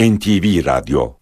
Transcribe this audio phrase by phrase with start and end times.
[0.00, 1.12] NTV Radyo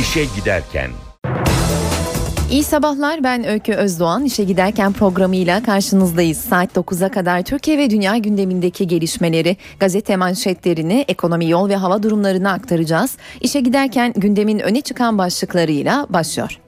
[0.00, 0.90] İşe Giderken
[2.50, 4.24] İyi sabahlar ben Öykü Özdoğan.
[4.24, 6.38] İşe giderken programıyla karşınızdayız.
[6.38, 12.52] Saat 9'a kadar Türkiye ve dünya gündemindeki gelişmeleri, gazete manşetlerini, ekonomi, yol ve hava durumlarını
[12.52, 13.16] aktaracağız.
[13.40, 16.60] İşe giderken gündemin öne çıkan başlıklarıyla başlıyor.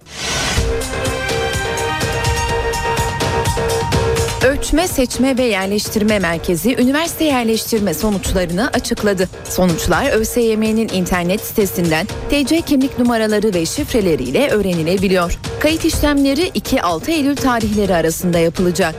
[4.69, 9.29] Ölçme, Seçme ve Yerleştirme Merkezi üniversite yerleştirme sonuçlarını açıkladı.
[9.49, 15.39] Sonuçlar ÖSYM'nin internet sitesinden TC kimlik numaraları ve şifreleriyle öğrenilebiliyor.
[15.61, 18.95] Kayıt işlemleri 2-6 Eylül tarihleri arasında yapılacak.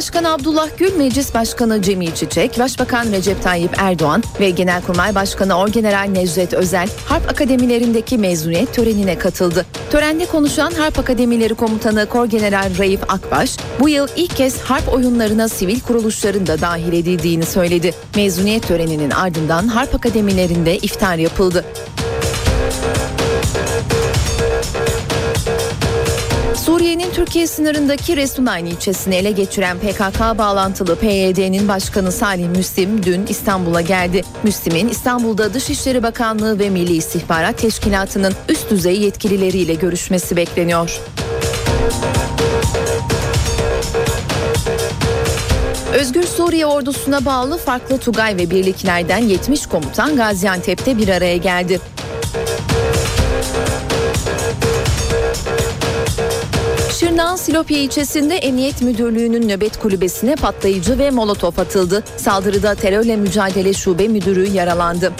[0.00, 6.08] Cumhurbaşkanı Abdullah Gül, Meclis Başkanı Cemil Çiçek, Başbakan Recep Tayyip Erdoğan ve Genelkurmay Başkanı Orgeneral
[6.08, 9.66] Necdet Özel Harp Akademilerindeki mezuniyet törenine katıldı.
[9.90, 15.80] Törende konuşan Harp Akademileri Komutanı Korgeneral Raif Akbaş, bu yıl ilk kez harp oyunlarına sivil
[15.80, 17.94] kuruluşların da dahil edildiğini söyledi.
[18.16, 21.64] Mezuniyet töreninin ardından Harp Akademilerinde iftar yapıldı.
[26.90, 33.80] Suriye'nin Türkiye sınırındaki Resulayni ilçesini ele geçiren PKK bağlantılı PYD'nin başkanı Salih Müslim dün İstanbul'a
[33.80, 34.22] geldi.
[34.42, 41.00] Müslim'in İstanbul'da Dışişleri Bakanlığı ve Milli İstihbarat Teşkilatı'nın üst düzey yetkilileriyle görüşmesi bekleniyor.
[45.94, 51.80] Özgür Suriye ordusuna bağlı farklı Tugay ve birliklerden 70 komutan Gaziantep'te bir araya geldi.
[57.20, 62.04] Şırnak'ın Silopya ilçesinde Emniyet Müdürlüğü'nün nöbet kulübesine patlayıcı ve molotof atıldı.
[62.16, 65.12] Saldırıda terörle mücadele şube müdürü yaralandı.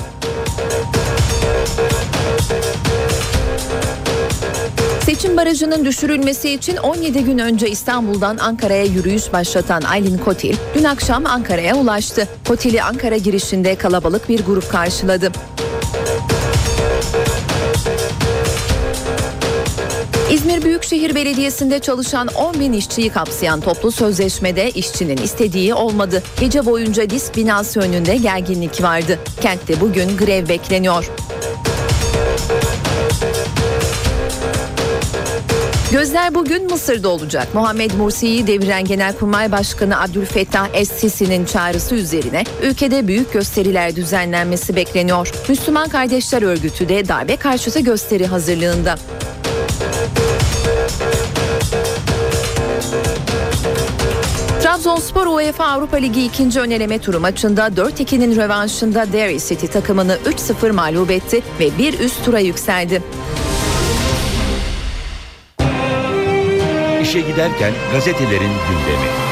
[5.05, 11.27] Seçim barajının düşürülmesi için 17 gün önce İstanbul'dan Ankara'ya yürüyüş başlatan Aylin Kotil dün akşam
[11.27, 12.29] Ankara'ya ulaştı.
[12.49, 15.33] Kotil'i Ankara girişinde kalabalık bir grup karşıladı.
[20.31, 26.23] İzmir Büyükşehir Belediyesi'nde çalışan 10 bin işçiyi kapsayan toplu sözleşmede işçinin istediği olmadı.
[26.41, 29.19] Gece boyunca disk binası önünde gerginlik vardı.
[29.41, 31.11] Kentte bugün grev bekleniyor.
[35.93, 37.49] Gözler bugün Mısır'da olacak.
[37.55, 45.33] Muhammed Mursi'yi deviren Genelkurmay Başkanı Abdülfettah Es-Sisi'nin çağrısı üzerine ülkede büyük gösteriler düzenlenmesi bekleniyor.
[45.49, 48.97] Müslüman Kardeşler Örgütü de darbe karşıtı gösteri hazırlığında.
[54.81, 61.11] Trabzonspor UEFA Avrupa Ligi ikinci öneleme turu maçında 4-2'nin rövanşında Derry City takımını 3-0 mağlup
[61.11, 63.03] etti ve bir üst tura yükseldi.
[67.03, 69.30] İşe Giderken gazetelerin gündemi.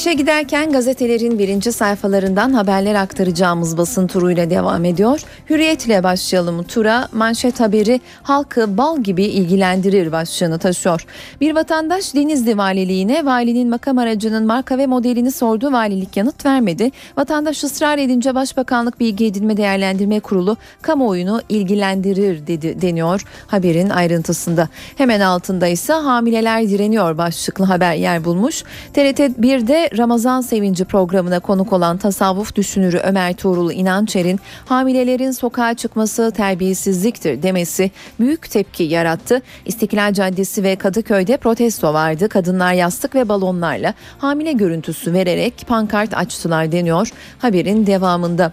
[0.00, 5.20] İşe giderken gazetelerin birinci sayfalarından haberler aktaracağımız basın turuyla devam ediyor.
[5.50, 7.08] Hürriyetle başlayalım tura.
[7.12, 11.06] Manşet haberi halkı bal gibi ilgilendirir başlığını taşıyor.
[11.40, 15.72] Bir vatandaş Denizli Valiliğine valinin makam aracının marka ve modelini sordu.
[15.72, 16.90] Valilik yanıt vermedi.
[17.16, 24.68] Vatandaş ısrar edince Başbakanlık Bilgi Edinme Değerlendirme Kurulu kamuoyunu ilgilendirir dedi deniyor haberin ayrıntısında.
[24.96, 28.64] Hemen altında ise hamileler direniyor başlıklı haber yer bulmuş.
[28.94, 36.32] TRT 1'de Ramazan Sevinci programına konuk olan tasavvuf düşünürü Ömer Tuğrul İnançer'in hamilelerin sokağa çıkması
[36.36, 37.90] terbiyesizliktir demesi
[38.20, 39.42] büyük tepki yarattı.
[39.66, 42.28] İstiklal Caddesi ve Kadıköy'de protesto vardı.
[42.28, 48.52] Kadınlar yastık ve balonlarla hamile görüntüsü vererek pankart açtılar deniyor haberin devamında.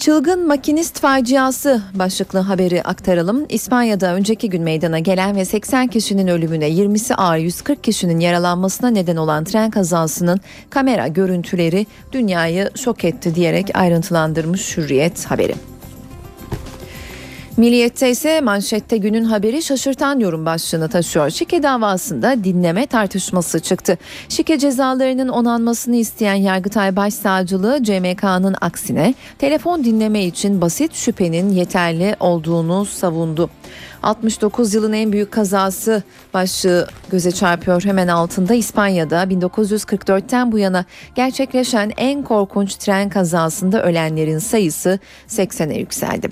[0.00, 3.46] Çılgın makinist faciası başlıklı haberi aktaralım.
[3.48, 9.16] İspanya'da önceki gün meydana gelen ve 80 kişinin ölümüne 20'si ağır 140 kişinin yaralanmasına neden
[9.16, 10.40] olan tren kazasının
[10.70, 15.54] kamera görüntüleri dünyayı şok etti diyerek ayrıntılandırmış Hürriyet haberi.
[17.60, 21.30] Milliyet'te ise manşette günün haberi şaşırtan yorum başlığını taşıyor.
[21.30, 23.98] Şike davasında dinleme tartışması çıktı.
[24.28, 32.84] Şike cezalarının onanmasını isteyen Yargıtay Başsavcılığı CMK'nın aksine telefon dinleme için basit şüphenin yeterli olduğunu
[32.84, 33.50] savundu.
[34.02, 36.02] 69 yılın en büyük kazası
[36.34, 40.84] başlığı göze çarpıyor hemen altında İspanya'da 1944'ten bu yana
[41.14, 44.98] gerçekleşen en korkunç tren kazasında ölenlerin sayısı
[45.28, 46.28] 80'e yükseldi.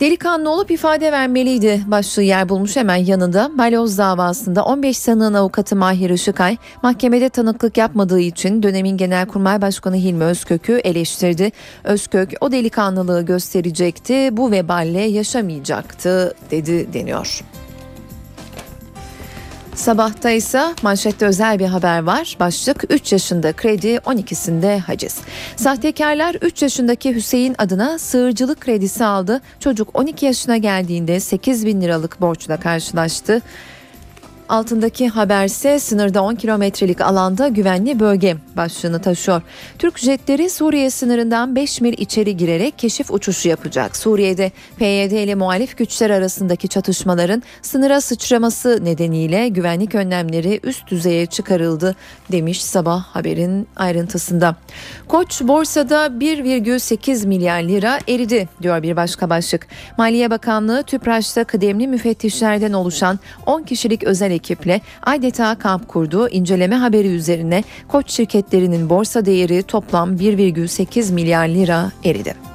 [0.00, 3.50] Delikanlı olup ifade vermeliydi başlığı yer bulmuş hemen yanında.
[3.58, 10.24] Balyoz davasında 15 sanığın avukatı Mahir Işıkay mahkemede tanıklık yapmadığı için dönemin Genelkurmay Başkanı Hilmi
[10.24, 11.52] Özkök'ü eleştirdi.
[11.84, 17.40] Özkök o delikanlılığı gösterecekti bu veballe yaşamayacaktı dedi deniyor.
[19.74, 22.36] Sabahta ise manşette özel bir haber var.
[22.40, 25.20] Başlık 3 yaşında kredi 12'sinde haciz.
[25.56, 29.40] Sahtekarlar 3 yaşındaki Hüseyin adına sığırcılık kredisi aldı.
[29.60, 33.42] Çocuk 12 yaşına geldiğinde 8 bin liralık borçla karşılaştı.
[34.48, 39.42] Altındaki haberse sınırda 10 kilometrelik alanda güvenli bölge başlığını taşıyor.
[39.78, 43.96] Türk jetleri Suriye sınırından 5 mil içeri girerek keşif uçuşu yapacak.
[43.96, 51.96] Suriye'de PYD ile muhalif güçler arasındaki çatışmaların sınıra sıçraması nedeniyle güvenlik önlemleri üst düzeye çıkarıldı
[52.32, 54.56] demiş sabah haberin ayrıntısında.
[55.08, 59.66] Koç borsada 1,8 milyar lira eridi diyor bir başka başlık.
[59.98, 66.28] Maliye Bakanlığı TÜPRAŞ'ta kıdemli müfettişlerden oluşan 10 kişilik özel ekiple adeta kamp kurdu.
[66.28, 72.53] İnceleme haberi üzerine Koç şirketlerinin borsa değeri toplam 1,8 milyar lira eridi.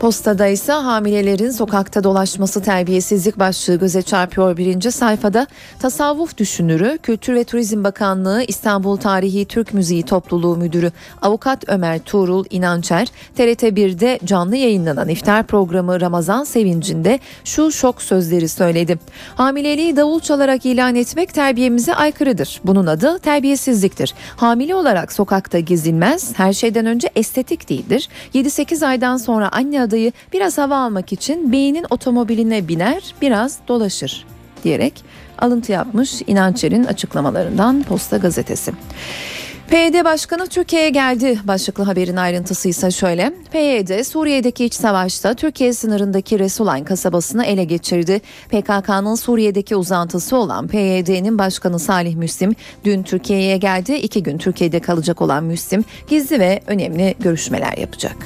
[0.00, 5.46] Postada ise hamilelerin sokakta dolaşması terbiyesizlik başlığı göze çarpıyor birinci sayfada.
[5.78, 10.92] Tasavvuf düşünürü, Kültür ve Turizm Bakanlığı İstanbul Tarihi Türk Müziği Topluluğu Müdürü
[11.22, 13.08] Avukat Ömer Tuğrul İnançer,
[13.38, 18.98] TRT1'de canlı yayınlanan iftar programı Ramazan Sevinci'nde şu şok sözleri söyledi.
[19.34, 22.60] Hamileliği davul çalarak ilan etmek terbiyemize aykırıdır.
[22.64, 24.14] Bunun adı terbiyesizliktir.
[24.36, 28.08] Hamile olarak sokakta gezilmez, her şeyden önce estetik değildir.
[28.34, 34.26] 7-8 aydan sonra anne adayı biraz hava almak için beynin otomobiline biner biraz dolaşır
[34.64, 35.04] diyerek
[35.38, 38.72] alıntı yapmış İnançer'in açıklamalarından Posta Gazetesi.
[39.70, 43.32] PYD Başkanı Türkiye'ye geldi başlıklı haberin ayrıntısı ise şöyle.
[43.52, 48.20] PYD Suriye'deki iç savaşta Türkiye sınırındaki Resulayn kasabasını ele geçirdi.
[48.48, 52.54] PKK'nın Suriye'deki uzantısı olan PYD'nin başkanı Salih Müslim
[52.84, 53.94] dün Türkiye'ye geldi.
[53.94, 58.16] İki gün Türkiye'de kalacak olan Müslim gizli ve önemli görüşmeler yapacak.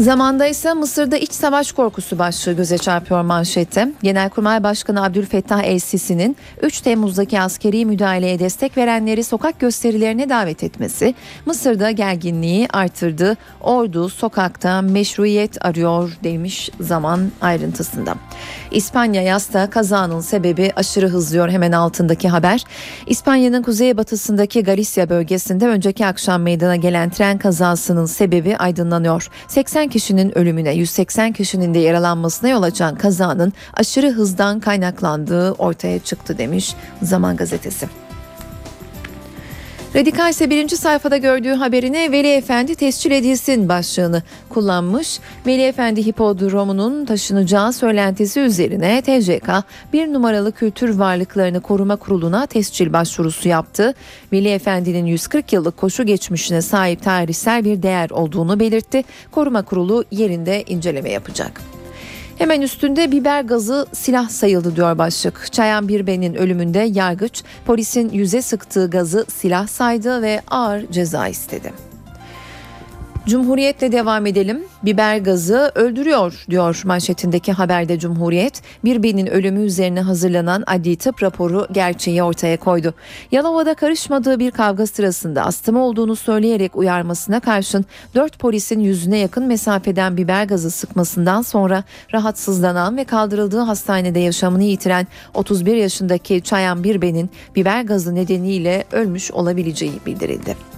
[0.00, 3.92] Zamanda ise Mısır'da iç savaş korkusu başlığı göze çarpıyor manşette.
[4.02, 11.14] Genelkurmay Başkanı Abdülfettah El-Sisi'nin 3 Temmuz'daki askeri müdahaleye destek verenleri sokak gösterilerine davet etmesi
[11.46, 13.36] Mısır'da gerginliği artırdı.
[13.60, 18.14] Ordu sokakta meşruiyet arıyor demiş zaman ayrıntısında.
[18.76, 22.64] İspanya yasta kazanın sebebi aşırı hızlıyor hemen altındaki haber.
[23.06, 29.28] İspanya'nın kuzeybatısındaki Galicia bölgesinde önceki akşam meydana gelen tren kazasının sebebi aydınlanıyor.
[29.48, 36.38] 80 kişinin ölümüne 180 kişinin de yaralanmasına yol açan kazanın aşırı hızdan kaynaklandığı ortaya çıktı
[36.38, 38.05] demiş Zaman Gazetesi.
[39.94, 45.20] Radikal ise birinci sayfada gördüğü haberine Veli Efendi tescil edilsin başlığını kullanmış.
[45.46, 49.48] Veli Efendi Hipodromu'nun taşınacağı söylentisi üzerine TCK
[49.92, 53.94] bir numaralı kültür varlıklarını koruma kuruluna tescil başvurusu yaptı.
[54.32, 59.04] Veli Efendi'nin 140 yıllık koşu geçmişine sahip tarihsel bir değer olduğunu belirtti.
[59.30, 61.75] Koruma kurulu yerinde inceleme yapacak.
[62.38, 65.52] Hemen üstünde biber gazı silah sayıldı diyor başlık.
[65.52, 71.85] Çayan Birben'in ölümünde yargıç polisin yüze sıktığı gazı silah saydı ve ağır ceza istedi.
[73.26, 74.64] Cumhuriyetle devam edelim.
[74.82, 78.62] Biber gazı öldürüyor diyor manşetindeki haberde Cumhuriyet.
[78.84, 82.94] Birbe'nin ölümü üzerine hazırlanan adli tıp raporu gerçeği ortaya koydu.
[83.32, 87.84] Yalova'da karışmadığı bir kavga sırasında astımı olduğunu söyleyerek uyarmasına karşın
[88.14, 95.06] 4 polisin yüzüne yakın mesafeden biber gazı sıkmasından sonra rahatsızlanan ve kaldırıldığı hastanede yaşamını yitiren
[95.34, 100.75] 31 yaşındaki Çayan Birbe'nin biber gazı nedeniyle ölmüş olabileceği bildirildi.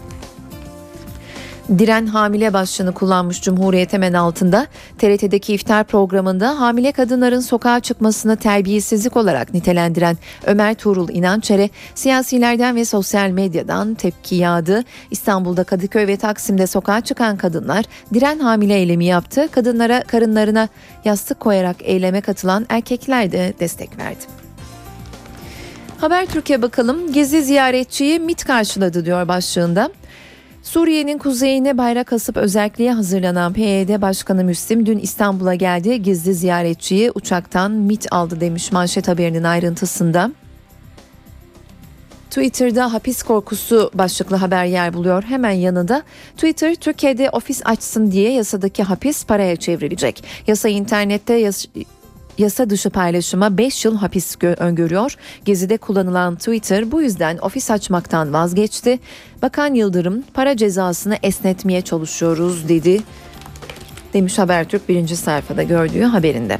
[1.69, 4.67] Diren hamile başlığını kullanmış Cumhuriyet hemen altında
[4.99, 12.85] TRT'deki iftar programında hamile kadınların sokağa çıkmasını terbiyesizlik olarak nitelendiren Ömer Tuğrul İnançer'e siyasilerden ve
[12.85, 14.85] sosyal medyadan tepki yağdı.
[15.11, 17.85] İstanbul'da Kadıköy ve Taksim'de sokağa çıkan kadınlar
[18.15, 19.49] diren hamile eylemi yaptı.
[19.51, 20.69] Kadınlara karınlarına
[21.05, 24.25] yastık koyarak eyleme katılan erkekler de destek verdi.
[26.01, 29.91] Haber Türkiye bakalım gezi ziyaretçiyi MIT karşıladı diyor başlığında.
[30.69, 36.03] Suriye'nin kuzeyine bayrak asıp özelliğe hazırlanan PYD Başkanı Müslim dün İstanbul'a geldi.
[36.03, 40.33] Gizli ziyaretçiyi uçaktan MIT aldı demiş manşet haberinin ayrıntısında.
[42.31, 45.23] Twitter'da hapis korkusu başlıklı haber yer buluyor.
[45.23, 46.03] Hemen yanında
[46.35, 50.25] Twitter Türkiye'de ofis açsın diye yasadaki hapis paraya çevrilecek.
[50.47, 51.67] Yasa internette yas
[52.39, 55.15] yasa dışı paylaşıma 5 yıl hapis öngörüyor.
[55.45, 58.99] Gezide kullanılan Twitter bu yüzden ofis açmaktan vazgeçti.
[59.43, 63.01] Bakan Yıldırım para cezasını esnetmeye çalışıyoruz dedi.
[64.13, 66.59] Demiş Habertürk birinci sayfada gördüğü haberinde.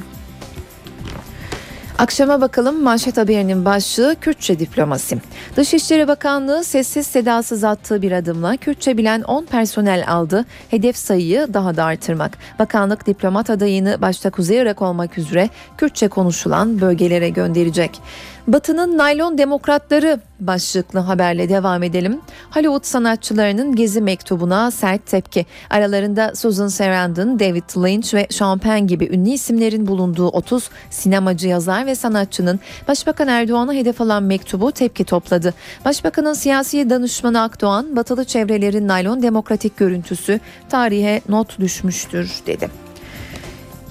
[1.99, 5.19] Akşama bakalım manşet haberinin başlığı Kürtçe diplomasi.
[5.57, 10.45] Dışişleri Bakanlığı sessiz sedasız attığı bir adımla Kürtçe bilen 10 personel aldı.
[10.71, 12.39] Hedef sayıyı daha da artırmak.
[12.59, 18.01] Bakanlık diplomat adayını başta Kuzey Irak olmak üzere Kürtçe konuşulan bölgelere gönderecek.
[18.49, 22.21] Batı'nın naylon demokratları başlıklı haberle devam edelim.
[22.51, 25.47] Hollywood sanatçılarının gezi mektubuna sert tepki.
[25.71, 31.87] Aralarında Susan Sarandon, David Lynch ve Sean Penn gibi ünlü isimlerin bulunduğu 30 sinemacı yazar
[31.87, 35.55] ve sanatçının Başbakan Erdoğan'a hedef alan mektubu tepki topladı.
[35.85, 42.88] Başbakanın siyasi danışmanı Akdoğan, batılı çevrelerin naylon demokratik görüntüsü tarihe not düşmüştür dedi.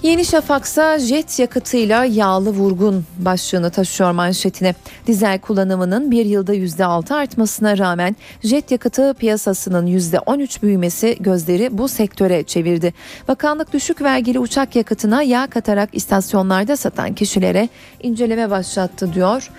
[0.03, 4.75] Yeni Şafak'sa jet yakıtıyla yağlı vurgun başlığını taşıyor manşetine.
[5.07, 12.43] Dizel kullanımının bir yılda %6 artmasına rağmen jet yakıtı piyasasının %13 büyümesi gözleri bu sektöre
[12.43, 12.93] çevirdi.
[13.27, 17.69] Bakanlık düşük vergili uçak yakıtına yağ katarak istasyonlarda satan kişilere
[18.03, 19.51] inceleme başlattı diyor.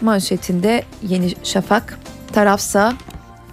[0.00, 1.98] Manşetinde Yeni Şafak
[2.32, 2.92] tarafsa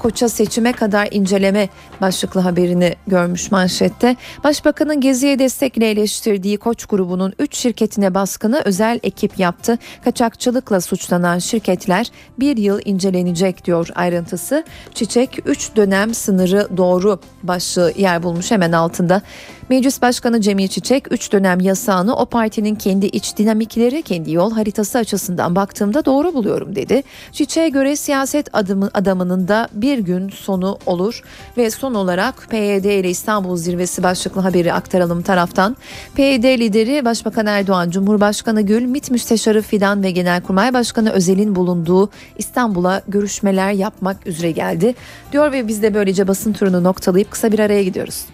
[0.03, 1.69] Koça seçime kadar inceleme
[2.03, 4.15] başlıklı haberini görmüş manşette.
[4.43, 9.77] Başbakanın Gezi'ye destekle eleştirdiği Koç grubunun 3 şirketine baskını özel ekip yaptı.
[10.03, 12.07] Kaçakçılıkla suçlanan şirketler
[12.39, 14.63] bir yıl incelenecek diyor ayrıntısı.
[14.93, 19.22] Çiçek 3 dönem sınırı doğru başlığı yer bulmuş hemen altında.
[19.69, 24.98] Meclis Başkanı Cemil Çiçek 3 dönem yasağını o partinin kendi iç dinamikleri, kendi yol haritası
[24.98, 27.03] açısından baktığımda doğru buluyorum dedi.
[27.31, 31.24] Çiçek'e göre siyaset adımı, adamının da bir gün sonu olur
[31.57, 35.77] ve son olarak PYD ile İstanbul Zirvesi başlıklı haberi aktaralım taraftan.
[36.15, 43.01] PYD lideri Başbakan Erdoğan, Cumhurbaşkanı Gül, MİT Müsteşarı Fidan ve Genelkurmay Başkanı Özel'in bulunduğu İstanbul'a
[43.07, 44.95] görüşmeler yapmak üzere geldi.
[45.31, 48.25] Diyor ve biz de böylece basın turunu noktalayıp kısa bir araya gidiyoruz.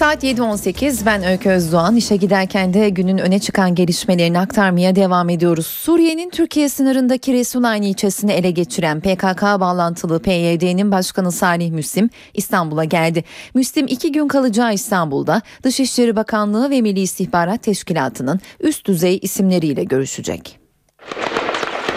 [0.00, 1.96] Saat 7.18 ben Öykü Özdoğan.
[1.96, 5.66] İşe giderken de günün öne çıkan gelişmelerini aktarmaya devam ediyoruz.
[5.66, 13.24] Suriye'nin Türkiye sınırındaki Resulayn ilçesini ele geçiren PKK bağlantılı PYD'nin başkanı Salih Müslim İstanbul'a geldi.
[13.54, 20.58] Müslim iki gün kalacağı İstanbul'da Dışişleri Bakanlığı ve Milli İstihbarat Teşkilatı'nın üst düzey isimleriyle görüşecek.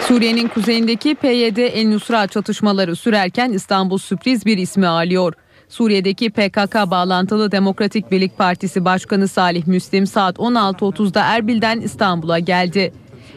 [0.08, 5.34] Suriye'nin kuzeyindeki PYD El Nusra çatışmaları sürerken İstanbul sürpriz bir ismi alıyor.
[5.74, 12.92] Suriye'deki PKK bağlantılı Demokratik Birlik Partisi Başkanı Salih Müslim saat 16.30'da Erbil'den İstanbul'a geldi.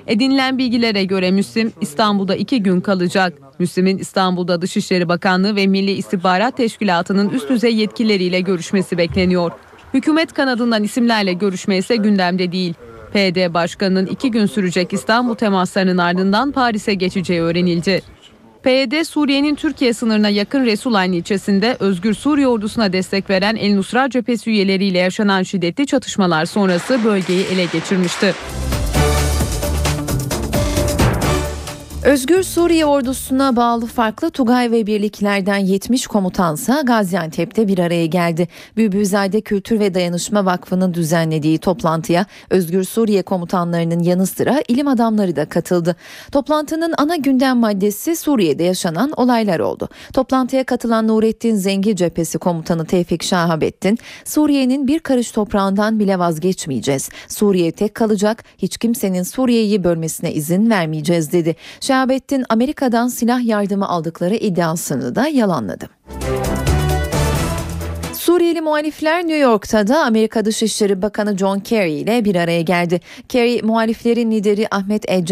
[0.08, 3.34] Edinilen bilgilere göre Müslim İstanbul'da iki gün kalacak.
[3.60, 9.52] Müslim'in İstanbul'da Dışişleri Bakanlığı ve Milli İstihbarat Teşkilatı'nın üst düzey yetkilileriyle görüşmesi bekleniyor.
[9.94, 12.74] Hükümet kanadından isimlerle görüşme ise gündemde değil.
[13.14, 18.02] PD Başkanı'nın iki gün sürecek İstanbul temaslarının ardından Paris'e geçeceği öğrenildi.
[18.68, 24.50] PYD Suriye'nin Türkiye sınırına yakın Resulayn ilçesinde Özgür Suriye ordusuna destek veren El Nusra cephesi
[24.50, 28.34] üyeleriyle yaşanan şiddetli çatışmalar sonrası bölgeyi ele geçirmişti.
[32.08, 38.48] Özgür Suriye ordusuna bağlı farklı Tugay ve birliklerden 70 komutansa Gaziantep'te bir araya geldi.
[38.78, 45.46] Bülbülzade Kültür ve Dayanışma Vakfı'nın düzenlediği toplantıya Özgür Suriye komutanlarının yanı sıra ilim adamları da
[45.46, 45.96] katıldı.
[46.32, 49.90] Toplantının ana gündem maddesi Suriye'de yaşanan olaylar oldu.
[50.14, 57.10] Toplantıya katılan Nurettin Zengi Cephesi Komutanı Tevfik Şahabettin, Suriye'nin bir karış toprağından bile vazgeçmeyeceğiz.
[57.28, 61.56] Suriye tek kalacak, hiç kimsenin Suriye'yi bölmesine izin vermeyeceğiz dedi.
[61.82, 65.90] Şahabettin Şahabettin Amerika'dan silah yardımı aldıkları iddiasını da yalanladı.
[68.14, 73.02] Suriyeli muhalifler New York'ta da Amerika Dışişleri Bakanı John Kerry ile bir araya geldi.
[73.30, 75.26] Kerry muhaliflerin lideri Ahmet El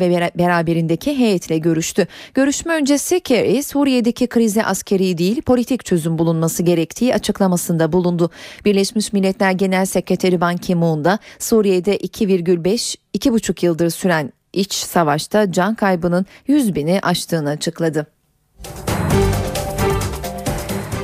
[0.00, 2.06] ve beraberindeki heyetle görüştü.
[2.34, 8.30] Görüşme öncesi Kerry Suriye'deki krize askeri değil politik çözüm bulunması gerektiği açıklamasında bulundu.
[8.64, 15.74] Birleşmiş Milletler Genel Sekreteri Ban Ki-moon da Suriye'de 2,5 2,5 yıldır süren iç savaşta can
[15.74, 18.06] kaybının 100 bini aştığını açıkladı.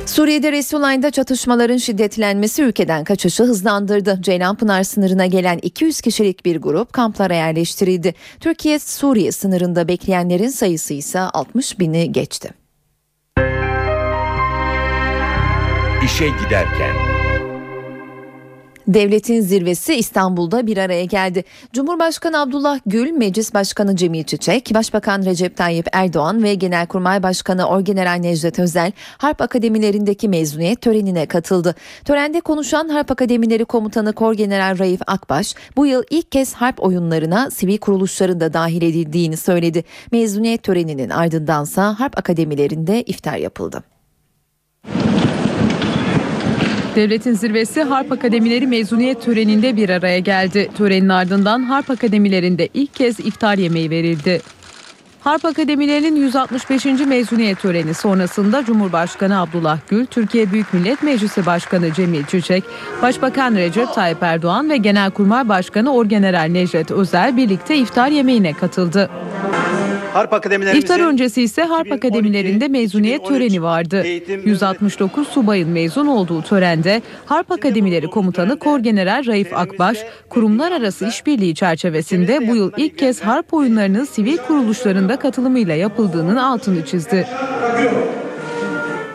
[0.05, 4.19] Suriye'de Resulayn'da çatışmaların şiddetlenmesi ülkeden kaçışı hızlandırdı.
[4.21, 8.13] Ceylanpınar sınırına gelen 200 kişilik bir grup kamplara yerleştirildi.
[8.39, 12.49] Türkiye-Suriye sınırında bekleyenlerin sayısı ise 60 bini geçti.
[16.05, 17.18] İşe giderken
[18.89, 21.43] Devletin zirvesi İstanbul'da bir araya geldi.
[21.73, 28.19] Cumhurbaşkanı Abdullah Gül, Meclis Başkanı Cemil Çiçek, Başbakan Recep Tayyip Erdoğan ve Genelkurmay Başkanı Orgeneral
[28.19, 31.75] Necdet Özel Harp Akademilerindeki mezuniyet törenine katıldı.
[32.05, 37.77] Törende konuşan Harp Akademileri Komutanı Korgeneral Raif Akbaş, bu yıl ilk kez harp oyunlarına sivil
[37.77, 39.83] kuruluşların da dahil edildiğini söyledi.
[40.11, 43.83] Mezuniyet töreninin ardındansa Harp Akademilerinde iftar yapıldı.
[46.95, 50.69] Devletin zirvesi Harp Akademileri mezuniyet töreninde bir araya geldi.
[50.77, 54.41] Törenin ardından Harp Akademilerinde ilk kez iftar yemeği verildi.
[55.21, 56.85] Harp Akademilerinin 165.
[56.85, 62.63] mezuniyet töreni sonrasında Cumhurbaşkanı Abdullah Gül, Türkiye Büyük Millet Meclisi Başkanı Cemil Çiçek,
[63.01, 69.09] Başbakan Recep Tayyip Erdoğan ve Genelkurmay Başkanı Orgeneral Necdet Özel birlikte iftar yemeğine katıldı.
[70.13, 74.05] Harp Akademilerimizin İftar öncesi ise Harp Akademilerinde mezuniyet töreni vardı.
[74.45, 79.97] 169 subayın mezun olduğu törende Harp Akademileri Komutanı Korgeneral Raif Akbaş,
[80.29, 86.85] kurumlar arası işbirliği çerçevesinde bu yıl ilk kez harp oyunlarının sivil kuruluşlarında katılımıyla yapıldığının altını
[86.85, 87.27] çizdi.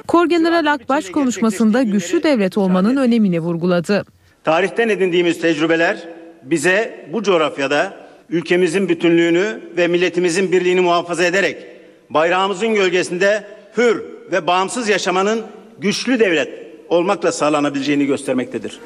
[0.09, 4.05] Korgeneral Akbaş konuşmasında güçlü devlet olmanın önemini vurguladı.
[4.45, 6.09] Tarihten edindiğimiz tecrübeler
[6.43, 11.57] bize bu coğrafyada ülkemizin bütünlüğünü ve milletimizin birliğini muhafaza ederek
[12.11, 13.45] bayrağımızın gölgesinde
[13.77, 14.03] hür
[14.33, 15.43] ve bağımsız yaşamanın
[15.79, 16.49] güçlü devlet
[16.89, 18.79] olmakla sağlanabileceğini göstermektedir.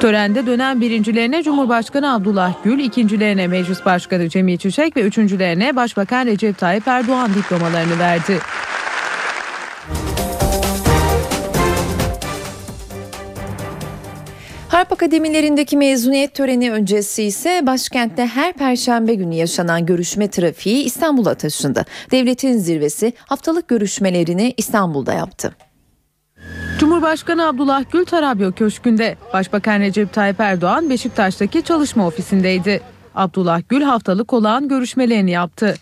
[0.00, 6.58] Törende dönem birincilerine Cumhurbaşkanı Abdullah Gül, ikincilerine Meclis Başkanı Cemil Çiçek ve üçüncülerine Başbakan Recep
[6.58, 8.38] Tayyip Erdoğan diplomalarını verdi.
[14.86, 21.84] Harp Akademilerindeki mezuniyet töreni öncesi ise başkentte her perşembe günü yaşanan görüşme trafiği İstanbul'a taşındı.
[22.10, 25.56] Devletin zirvesi haftalık görüşmelerini İstanbul'da yaptı.
[26.78, 32.80] Cumhurbaşkanı Abdullah Gül Tarabya Köşkü'nde, Başbakan Recep Tayyip Erdoğan Beşiktaş'taki çalışma ofisindeydi.
[33.14, 35.74] Abdullah Gül haftalık olağan görüşmelerini yaptı.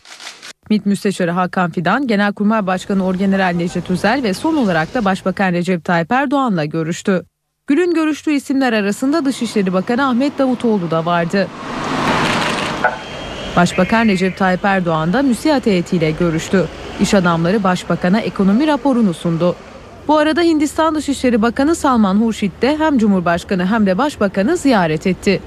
[0.71, 5.85] MİT Müsteşarı Hakan Fidan, Genelkurmay Başkanı Orgeneral Necdet Özel ve son olarak da Başbakan Recep
[5.85, 7.25] Tayyip Erdoğan'la görüştü.
[7.66, 11.49] Gül'ün görüştüğü isimler arasında Dışişleri Bakanı Ahmet Davutoğlu da vardı.
[13.56, 16.68] Başbakan Recep Tayyip Erdoğan da müsiat heyetiyle görüştü.
[17.00, 19.56] İş adamları başbakana ekonomi raporunu sundu.
[20.09, 25.40] Bu arada Hindistan Dışişleri Bakanı Salman Hurşit de hem Cumhurbaşkanı hem de Başbakanı ziyaret etti.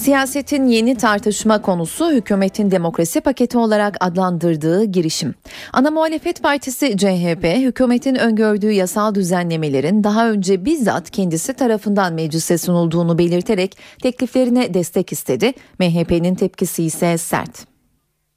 [0.00, 5.34] Siyasetin yeni tartışma konusu hükümetin demokrasi paketi olarak adlandırdığı girişim.
[5.72, 13.18] Ana muhalefet partisi CHP, hükümetin öngördüğü yasal düzenlemelerin daha önce bizzat kendisi tarafından meclise sunulduğunu
[13.18, 15.52] belirterek tekliflerine destek istedi.
[15.78, 17.66] MHP'nin tepkisi ise sert.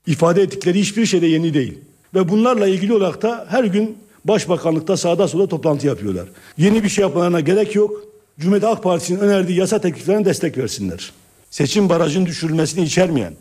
[0.08, 1.80] İfade ettikleri hiçbir şeyde yeni değil.
[2.16, 6.26] Ve bunlarla ilgili olarak da her gün Başbakanlıkta sağda solda toplantı yapıyorlar.
[6.58, 8.04] Yeni bir şey yapmalarına gerek yok.
[8.40, 11.12] Cumhuriyet Halk Partisi'nin önerdiği yasa tekliflerine destek versinler
[11.54, 13.34] seçim barajının düşürülmesini içermeyen,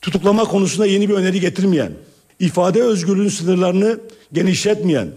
[0.00, 1.92] tutuklama konusunda yeni bir öneri getirmeyen,
[2.40, 4.00] ifade özgürlüğünün sınırlarını
[4.32, 5.08] genişletmeyen,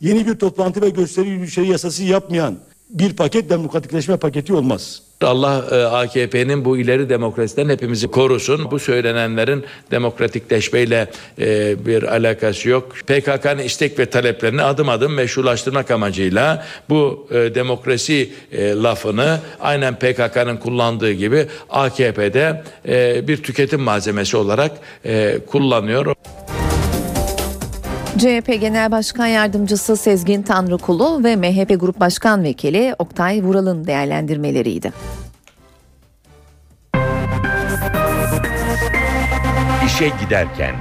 [0.00, 2.58] yeni bir toplantı ve gösteri yürüyüşleri yasası yapmayan
[2.92, 5.02] bir paket demokratikleşme paketi olmaz.
[5.22, 8.70] Allah e, AKP'nin bu ileri demokrasiden hepimizi korusun.
[8.70, 12.92] Bu söylenenlerin demokratikleşmeyle e, bir alakası yok.
[13.06, 21.12] PKK'nın istek ve taleplerini adım adım meşrulaştırmak amacıyla bu e, demokrasi lafını aynen PKK'nın kullandığı
[21.12, 22.62] gibi AKP'de
[23.28, 24.72] bir tüketim malzemesi olarak
[25.46, 26.14] kullanıyor.
[28.18, 34.92] CHP Genel Başkan Yardımcısı Sezgin Tanrıkulu ve MHP Grup Başkan Vekili Oktay Vural'ın değerlendirmeleriydi.
[39.86, 40.74] İşe giderken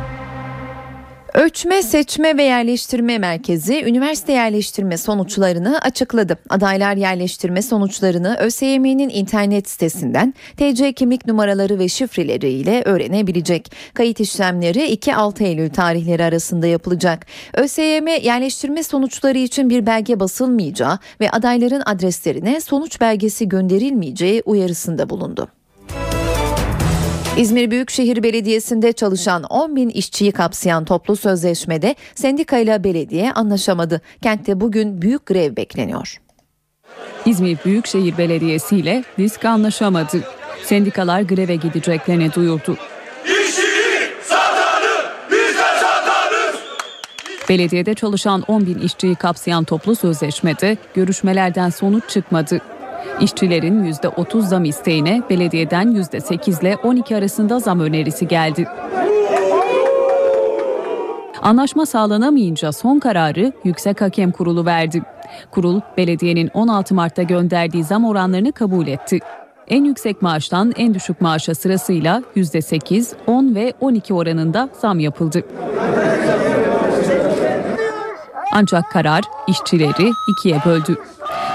[1.33, 6.37] Ölçme, Seçme ve Yerleştirme Merkezi üniversite yerleştirme sonuçlarını açıkladı.
[6.49, 13.71] Adaylar yerleştirme sonuçlarını ÖSYM'nin internet sitesinden TC kimlik numaraları ve şifreleriyle öğrenebilecek.
[13.93, 17.25] Kayıt işlemleri 2-6 Eylül tarihleri arasında yapılacak.
[17.53, 25.47] ÖSYM yerleştirme sonuçları için bir belge basılmayacağı ve adayların adreslerine sonuç belgesi gönderilmeyeceği uyarısında bulundu.
[27.37, 34.01] İzmir Büyükşehir Belediyesi'nde çalışan 10 bin işçiyi kapsayan toplu sözleşmede sendika ile belediye anlaşamadı.
[34.21, 36.21] Kentte bugün büyük grev bekleniyor.
[37.25, 40.23] İzmir Büyükşehir Belediyesi ile disk anlaşamadı.
[40.63, 42.77] Sendikalar greve gideceklerini duyurdu.
[47.49, 52.61] Belediyede çalışan 10 bin işçiyi kapsayan toplu sözleşmede görüşmelerden sonuç çıkmadı.
[53.21, 58.67] İşçilerin %30 zam isteğine belediyeden %8 ile 12 arasında zam önerisi geldi.
[61.41, 65.01] Anlaşma sağlanamayınca son kararı Yüksek Hakem Kurulu verdi.
[65.51, 69.19] Kurul, belediyenin 16 Mart'ta gönderdiği zam oranlarını kabul etti.
[69.67, 75.43] En yüksek maaştan en düşük maaşa sırasıyla %8, 10 ve 12 oranında zam yapıldı.
[78.53, 80.97] Ancak karar işçileri ikiye böldü.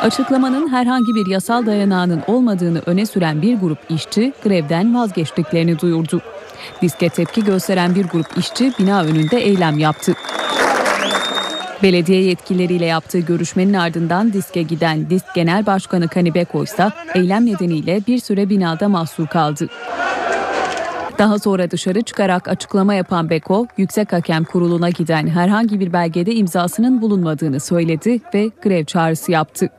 [0.07, 6.21] Açıklamanın herhangi bir yasal dayanağının olmadığını öne süren bir grup işçi grevden vazgeçtiklerini duyurdu.
[6.83, 10.15] Diske tepki gösteren bir grup işçi bina önünde eylem yaptı.
[11.83, 18.19] Belediye yetkilileriyle yaptığı görüşmenin ardından diske giden disk genel başkanı Kanibeko ise eylem nedeniyle bir
[18.19, 19.69] süre binada mahsur kaldı.
[21.19, 27.03] Daha sonra dışarı çıkarak açıklama yapan Beko, Yüksek Hakem Kurulu'na giden herhangi bir belgede imzasının
[27.03, 29.71] bulunmadığını söyledi ve grev çağrısı yaptı.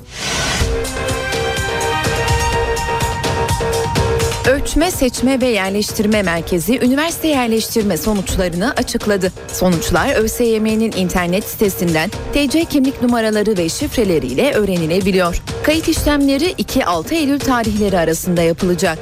[4.49, 9.31] Ölçme, Seçme ve Yerleştirme Merkezi üniversite yerleştirme sonuçlarını açıkladı.
[9.47, 15.41] Sonuçlar ÖSYM'nin internet sitesinden TC kimlik numaraları ve şifreleriyle öğrenilebiliyor.
[15.63, 18.99] Kayıt işlemleri 2-6 Eylül tarihleri arasında yapılacak.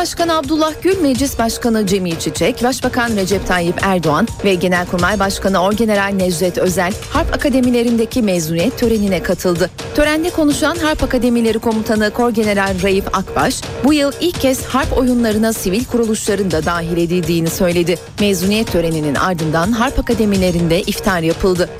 [0.00, 6.12] Cumhurbaşkanı Abdullah Gül, Meclis Başkanı Cemil Çiçek, Başbakan Recep Tayyip Erdoğan ve Genelkurmay Başkanı Orgeneral
[6.14, 9.70] Necdet Özel Harp Akademilerindeki mezuniyet törenine katıldı.
[9.94, 15.84] Törende konuşan Harp Akademileri Komutanı Korgeneral Raif Akbaş, bu yıl ilk kez harp oyunlarına sivil
[15.84, 17.98] kuruluşların da dahil edildiğini söyledi.
[18.20, 21.70] Mezuniyet töreninin ardından Harp Akademilerinde iftar yapıldı.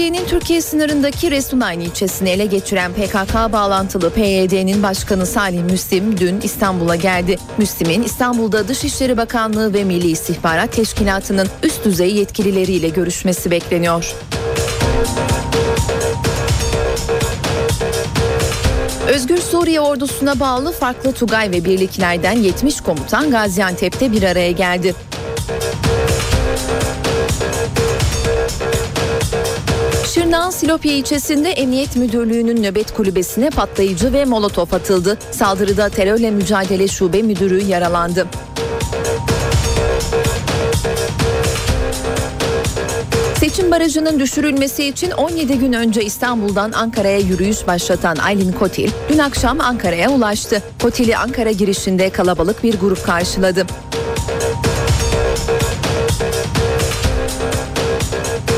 [0.00, 6.96] Suriye'nin Türkiye sınırındaki Resulayni ilçesini ele geçiren PKK bağlantılı PYD'nin başkanı Salih Müslim dün İstanbul'a
[6.96, 7.38] geldi.
[7.58, 14.14] Müslim'in İstanbul'da Dışişleri Bakanlığı ve Milli İstihbarat Teşkilatı'nın üst düzey yetkilileriyle görüşmesi bekleniyor.
[19.08, 24.94] Özgür Suriye ordusuna bağlı farklı Tugay ve birliklerden 70 komutan Gaziantep'te bir araya geldi.
[30.60, 35.18] Silopi ilçesinde Emniyet Müdürlüğü'nün nöbet kulübesine patlayıcı ve molotof atıldı.
[35.30, 38.26] Saldırıda terörle mücadele şube müdürü yaralandı.
[43.36, 49.60] Seçim barajının düşürülmesi için 17 gün önce İstanbul'dan Ankara'ya yürüyüş başlatan Aylin Kotil dün akşam
[49.60, 50.62] Ankara'ya ulaştı.
[50.82, 53.66] Kotil'i Ankara girişinde kalabalık bir grup karşıladı.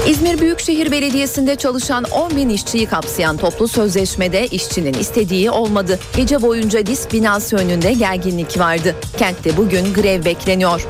[0.06, 5.98] İzmir Büyükşehir Belediyesi'nde çalışan 10 bin işçiyi kapsayan toplu sözleşmede işçinin istediği olmadı.
[6.16, 8.96] Gece boyunca disk binası önünde gerginlik vardı.
[9.18, 10.86] Kentte bugün grev bekleniyor.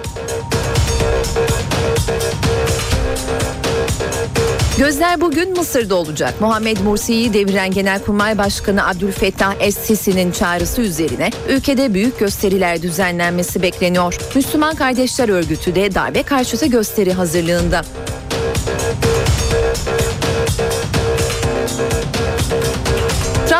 [4.78, 6.34] Gözler bugün Mısır'da olacak.
[6.40, 14.18] Muhammed Mursi'yi deviren Genelkurmay Başkanı Abdülfettah Es-Sisi'nin çağrısı üzerine ülkede büyük gösteriler düzenlenmesi bekleniyor.
[14.34, 17.82] Müslüman Kardeşler Örgütü de darbe karşıtı gösteri hazırlığında.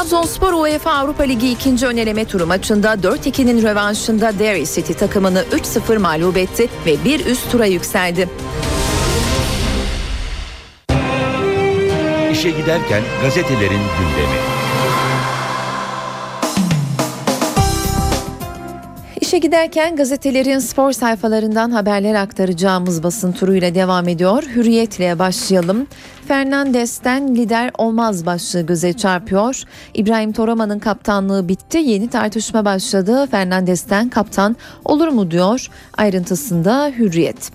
[0.02, 6.36] Trabzonspor UEFA Avrupa Ligi ikinci öneleme turu maçında 4-2'nin rövanşında Derry City takımını 3-0 mağlup
[6.36, 8.28] etti ve bir üst tura yükseldi.
[12.32, 14.51] İşe giderken gazetelerin gündemi.
[19.32, 24.42] İşe giderken gazetelerin spor sayfalarından haberler aktaracağımız basın turuyla devam ediyor.
[24.42, 25.86] Hürriyetle başlayalım.
[26.28, 29.62] Fernandes'ten lider olmaz başlığı göze çarpıyor.
[29.94, 31.78] İbrahim Toraman'ın kaptanlığı bitti.
[31.78, 33.26] Yeni tartışma başladı.
[33.30, 35.68] Fernandes'ten kaptan olur mu diyor.
[35.98, 37.52] Ayrıntısında Hürriyet.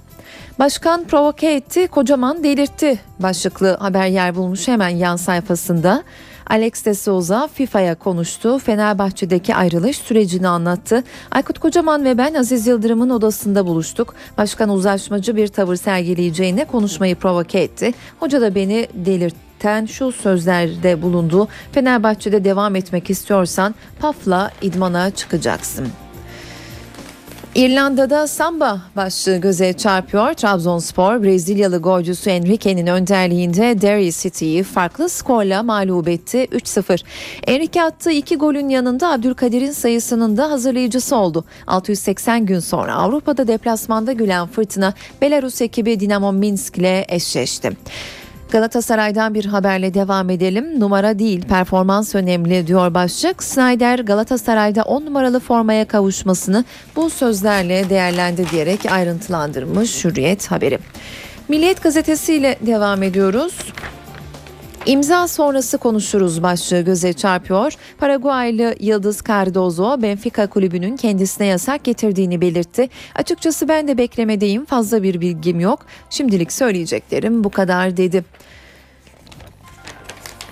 [0.60, 6.04] Başkan provoke etti, kocaman delirtti başlıklı haber yer bulmuş hemen yan sayfasında.
[6.50, 8.60] Alex de Souza FIFA'ya konuştu.
[8.60, 11.04] Fenerbahçe'deki ayrılış sürecini anlattı.
[11.32, 14.16] Aykut Kocaman ve ben Aziz Yıldırım'ın odasında buluştuk.
[14.38, 17.94] Başkan uzlaşmacı bir tavır sergileyeceğine konuşmayı provoke etti.
[18.20, 21.48] Hoca da beni delirten şu sözlerde bulundu.
[21.72, 25.88] Fenerbahçe'de devam etmek istiyorsan PAF'la idmana çıkacaksın.
[27.58, 30.34] İrlanda'da samba başlığı göze çarpıyor.
[30.34, 37.04] Trabzonspor Brezilyalı golcüsü Enrique'nin önderliğinde Derry City'yi farklı skorla mağlup etti 3-0.
[37.48, 41.46] Enrique attığı iki golün yanında Abdülkadir'in sayısının da hazırlayıcısı oldu.
[41.68, 47.72] 680 gün sonra Avrupa'da deplasmanda gülen fırtına Belarus ekibi Dinamo Minsk ile eşleşti.
[48.52, 50.80] Galatasaray'dan bir haberle devam edelim.
[50.80, 53.44] Numara değil performans önemli diyor başlık.
[53.44, 60.80] Snyder Galatasaray'da 10 numaralı formaya kavuşmasını bu sözlerle değerlendi diyerek ayrıntılandırmış Hürriyet haberi.
[61.48, 63.54] Milliyet gazetesiyle devam ediyoruz.
[64.88, 67.74] İmza sonrası konuşuruz başlığı göze çarpıyor.
[67.98, 72.90] Paraguaylı Yıldız Cardozo Benfica kulübünün kendisine yasak getirdiğini belirtti.
[73.16, 75.86] Açıkçası ben de beklemedeyim fazla bir bilgim yok.
[76.10, 78.24] Şimdilik söyleyeceklerim bu kadar dedi.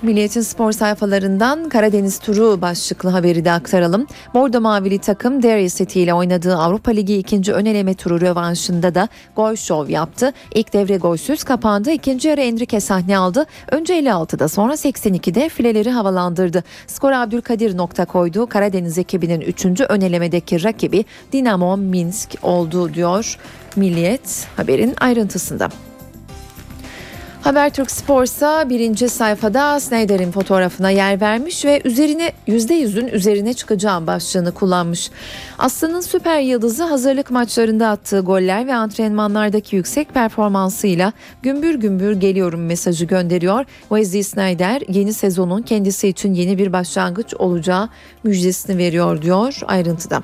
[0.06, 4.08] Milliyet'in spor sayfalarından Karadeniz turu başlıklı haberi de aktaralım.
[4.34, 9.08] Bordo Mavili takım Derry City ile oynadığı Avrupa Ligi ikinci ön eleme turu rövanşında da
[9.36, 10.34] gol şov yaptı.
[10.56, 11.91] İlk devre golsüz kapandı.
[11.91, 13.46] İkinci yarı Enrique sahne aldı.
[13.72, 16.63] Önce 56'da sonra 82'de fileleri havalandırdı.
[16.88, 18.48] Skor Abdülkadir nokta koydu.
[18.48, 19.65] Karadeniz ekibinin 3.
[19.89, 23.38] ön elemedeki rakibi Dinamo Minsk oldu diyor
[23.76, 25.70] Milliyet haberin ayrıntısında.
[27.46, 35.12] Habertürk Spor'sa birinci sayfada Snyder'in fotoğrafına yer vermiş ve üzerine %100'ün üzerine çıkacağım başlığını kullanmış.
[35.58, 43.06] Aslı'nın süper yıldızı hazırlık maçlarında attığı goller ve antrenmanlardaki yüksek performansıyla gümbür gümbür geliyorum mesajı
[43.06, 43.66] gönderiyor.
[43.90, 47.90] Wesley Snyder yeni sezonun kendisi için yeni bir başlangıç olacağı
[48.24, 50.24] müjdesini veriyor diyor ayrıntıda.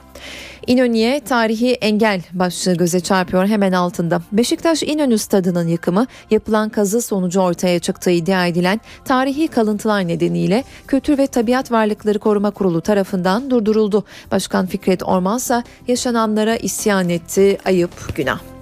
[0.67, 4.21] İnönü'ye tarihi engel başlığı göze çarpıyor hemen altında.
[4.31, 11.17] Beşiktaş İnönü stadının yıkımı yapılan kazı sonucu ortaya çıktığı iddia edilen tarihi kalıntılar nedeniyle Kültür
[11.17, 14.03] ve Tabiat Varlıkları Koruma Kurulu tarafından durduruldu.
[14.31, 17.57] Başkan Fikret Ormansa yaşananlara isyan etti.
[17.65, 18.60] Ayıp, günah.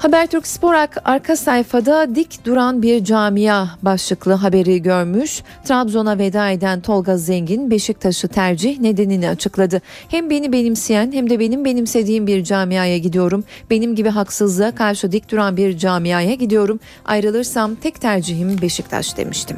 [0.00, 5.42] Habertürk Spor arka sayfada dik duran bir camia başlıklı haberi görmüş.
[5.64, 9.80] Trabzon'a veda eden Tolga Zengin Beşiktaş'ı tercih nedenini açıkladı.
[10.08, 13.44] Hem beni benimseyen hem de benim benimsediğim bir camiaya gidiyorum.
[13.70, 16.80] Benim gibi haksızlığa karşı dik duran bir camiaya gidiyorum.
[17.04, 19.56] Ayrılırsam tek tercihim Beşiktaş demiştim.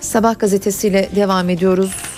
[0.00, 2.15] Sabah gazetesiyle devam ediyoruz.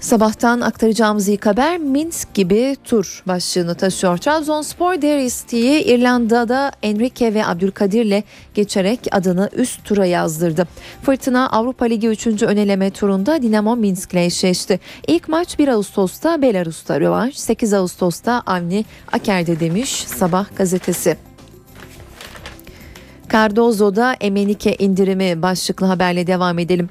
[0.00, 4.18] Sabahtan aktaracağımız ilk haber Minsk gibi tur başlığını taşıyor.
[4.18, 8.22] Trabzonspor Deristi'yi İrlanda'da Enrique ve Abdülkadir'le
[8.54, 10.68] geçerek adını üst tura yazdırdı.
[11.02, 12.26] Fırtına Avrupa Ligi 3.
[12.42, 14.80] öneleme turunda Dinamo Minsk ile eşleşti.
[15.06, 21.16] İlk maç 1 Ağustos'ta Belarus'ta rövanş, 8 Ağustos'ta Avni Aker'de demiş Sabah gazetesi.
[23.32, 26.88] Cardozo'da Emenike indirimi başlıklı haberle devam edelim.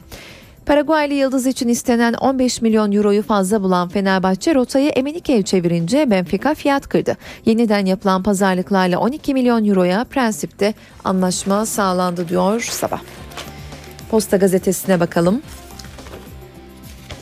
[0.69, 6.87] Paraguaylı Yıldız için istenen 15 milyon euroyu fazla bulan Fenerbahçe rotayı Emenike'ye çevirince Benfica fiyat
[6.87, 7.17] kırdı.
[7.45, 13.01] Yeniden yapılan pazarlıklarla 12 milyon euroya prensipte anlaşma sağlandı diyor sabah.
[14.11, 15.41] Posta gazetesine bakalım.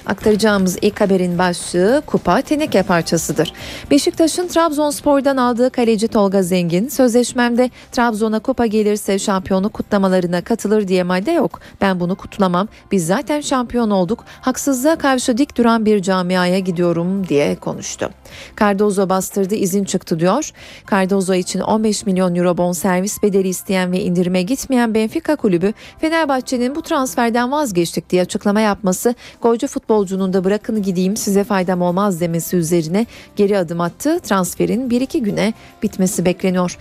[0.07, 3.53] Aktaracağımız ilk haberin başlığı kupa teneke parçasıdır.
[3.91, 11.31] Beşiktaş'ın Trabzonspor'dan aldığı kaleci Tolga Zengin, sözleşmemde Trabzon'a kupa gelirse şampiyonluk kutlamalarına katılır diye madde
[11.31, 11.59] yok.
[11.81, 12.67] Ben bunu kutlamam.
[12.91, 14.25] Biz zaten şampiyon olduk.
[14.41, 18.09] Haksızlığa karşı dik duran bir camiaya gidiyorum diye konuştu.
[18.59, 20.51] Cardozo bastırdı izin çıktı diyor.
[20.91, 26.75] Cardozo için 15 milyon euro bon servis bedeli isteyen ve indirime gitmeyen Benfica kulübü Fenerbahçe'nin
[26.75, 29.67] bu transferden vazgeçtik diye açıklama yapması golcü
[29.97, 33.05] futbolcunun da bırakın gideyim size faydam olmaz demesi üzerine
[33.35, 34.19] geri adım attı.
[34.19, 36.77] Transferin 1-2 güne bitmesi bekleniyor.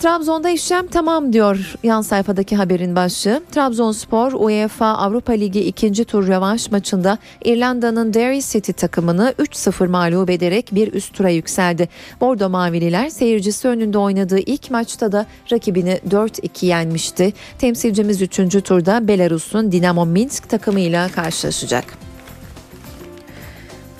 [0.00, 3.42] Trabzon'da işlem tamam diyor yan sayfadaki haberin başlığı.
[3.52, 10.68] Trabzonspor UEFA Avrupa Ligi ikinci tur rövanş maçında İrlanda'nın Derry City takımını 3-0 mağlup ederek
[10.72, 11.88] bir üst tura yükseldi.
[12.20, 17.32] Bordo Mavililer seyircisi önünde oynadığı ilk maçta da rakibini 4-2 yenmişti.
[17.58, 18.36] Temsilcimiz 3.
[18.64, 22.03] turda Belarus'un Dinamo Minsk takımıyla karşılaşacak.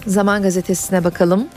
[0.06, 1.48] Zaman gazetesine bakalım.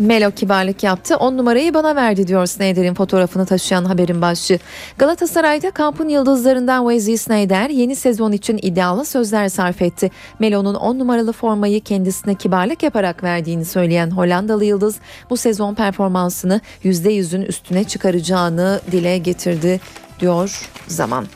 [0.00, 1.16] Melo kibarlık yaptı.
[1.16, 4.58] 10 numarayı bana verdi diyor Snyder'in fotoğrafını taşıyan haberin başlığı.
[4.98, 10.10] Galatasaray'da kampın yıldızlarından Wesley Snyder yeni sezon için iddialı sözler sarf etti.
[10.38, 14.96] Melo'nun 10 numaralı formayı kendisine kibarlık yaparak verdiğini söyleyen Hollandalı yıldız
[15.30, 19.80] bu sezon performansını %100'ün üstüne çıkaracağını dile getirdi
[20.20, 21.26] diyor zaman.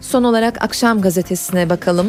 [0.00, 2.08] Son olarak akşam gazetesine bakalım.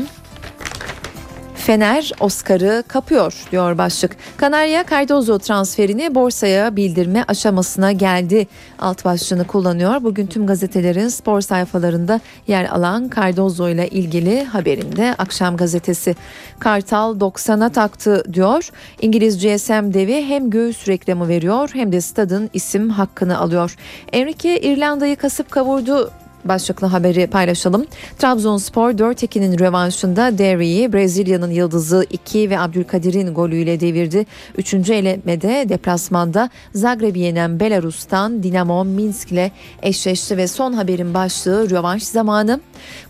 [1.59, 4.15] Fener Oscar'ı kapıyor diyor başlık.
[4.37, 8.47] Kanarya Cardozo transferini borsaya bildirme aşamasına geldi.
[8.79, 10.03] Alt başlığını kullanıyor.
[10.03, 16.15] Bugün tüm gazetelerin spor sayfalarında yer alan Cardozo ile ilgili haberinde akşam gazetesi.
[16.59, 18.69] Kartal 90'a taktı diyor.
[19.01, 23.75] İngiliz GSM devi hem göğüs reklamı veriyor hem de stadın isim hakkını alıyor.
[24.13, 26.11] Enrique İrlanda'yı kasıp kavurdu
[26.45, 27.85] başlıklı haberi paylaşalım.
[28.17, 34.25] Trabzonspor 4-2'nin rövanşında Derry'i Brezilya'nın yıldızı 2 ve Abdülkadir'in golüyle devirdi.
[34.57, 42.03] Üçüncü elemede deplasmanda Zagreb'i yenen Belarus'tan Dinamo Minsk ile eşleşti ve son haberin başlığı rövanş
[42.03, 42.59] zamanı.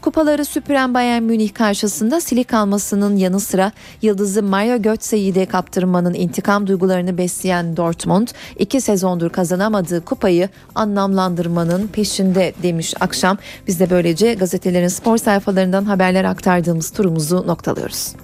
[0.02, 6.68] Kupaları süpüren Bayern Münih karşısında silik almasının yanı sıra yıldızı Mario Götze'yi de kaptırmanın intikam
[6.68, 8.28] duygularını besleyen Dortmund
[8.60, 13.19] iki sezondur kazanamadığı kupayı anlamlandırmanın peşinde demiş akşam.
[13.68, 18.16] Biz de böylece gazetelerin spor sayfalarından haberler aktardığımız turumuzu noktalıyoruz.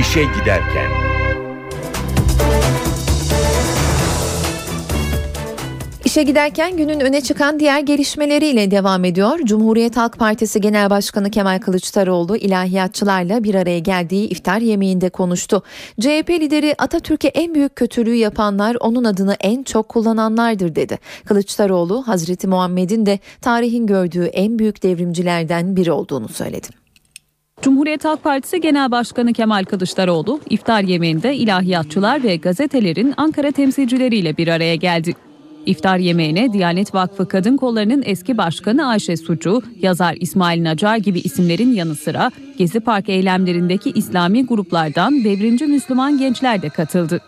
[0.00, 1.05] İşe giderken.
[6.16, 9.38] İşe giderken günün öne çıkan diğer gelişmeleriyle devam ediyor.
[9.44, 15.62] Cumhuriyet Halk Partisi Genel Başkanı Kemal Kılıçdaroğlu ilahiyatçılarla bir araya geldiği iftar yemeğinde konuştu.
[16.00, 20.98] CHP lideri Atatürk'e en büyük kötülüğü yapanlar onun adını en çok kullananlardır dedi.
[21.24, 26.66] Kılıçdaroğlu Hazreti Muhammed'in de tarihin gördüğü en büyük devrimcilerden biri olduğunu söyledi.
[27.62, 34.48] Cumhuriyet Halk Partisi Genel Başkanı Kemal Kılıçdaroğlu iftar yemeğinde ilahiyatçılar ve gazetelerin Ankara temsilcileriyle bir
[34.48, 35.25] araya geldi.
[35.66, 41.72] İftar yemeğine Diyanet Vakfı Kadın Kolları'nın eski başkanı Ayşe Sucu, yazar İsmail Nacar gibi isimlerin
[41.72, 47.20] yanı sıra Gezi Park eylemlerindeki İslami gruplardan devrimci Müslüman gençler de katıldı.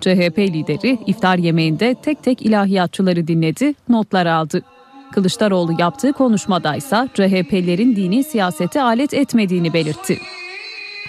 [0.00, 4.62] CHP lideri iftar yemeğinde tek tek ilahiyatçıları dinledi, notlar aldı.
[5.12, 10.18] Kılıçdaroğlu yaptığı konuşmadaysa CHP'lerin dini siyasete alet etmediğini belirtti.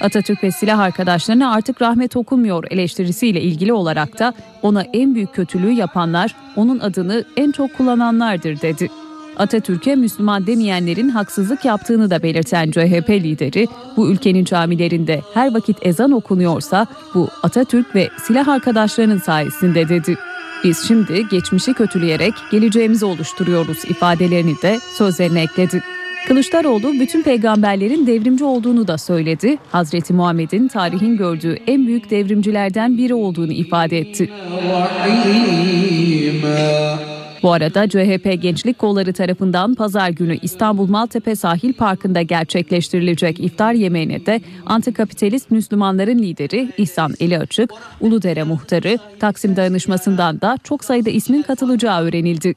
[0.01, 5.71] Atatürk ve silah arkadaşlarına artık rahmet okunmuyor eleştirisiyle ilgili olarak da ona en büyük kötülüğü
[5.71, 8.89] yapanlar onun adını en çok kullananlardır dedi.
[9.37, 16.11] Atatürk'e Müslüman demeyenlerin haksızlık yaptığını da belirten CHP lideri bu ülkenin camilerinde her vakit ezan
[16.11, 20.17] okunuyorsa bu Atatürk ve silah arkadaşlarının sayesinde dedi.
[20.63, 25.83] Biz şimdi geçmişi kötüleyerek geleceğimizi oluşturuyoruz ifadelerini de sözlerine ekledi.
[26.25, 29.57] Kılıçdaroğlu bütün peygamberlerin devrimci olduğunu da söyledi.
[29.71, 34.29] Hazreti Muhammed'in tarihin gördüğü en büyük devrimcilerden biri olduğunu ifade etti.
[37.43, 44.25] Bu arada CHP Gençlik Kolları tarafından pazar günü İstanbul Maltepe Sahil Parkı'nda gerçekleştirilecek iftar yemeğine
[44.25, 51.41] de antikapitalist Müslümanların lideri İhsan Eli Açık, Uludere Muhtarı, Taksim Dayanışması'ndan da çok sayıda ismin
[51.41, 52.55] katılacağı öğrenildi.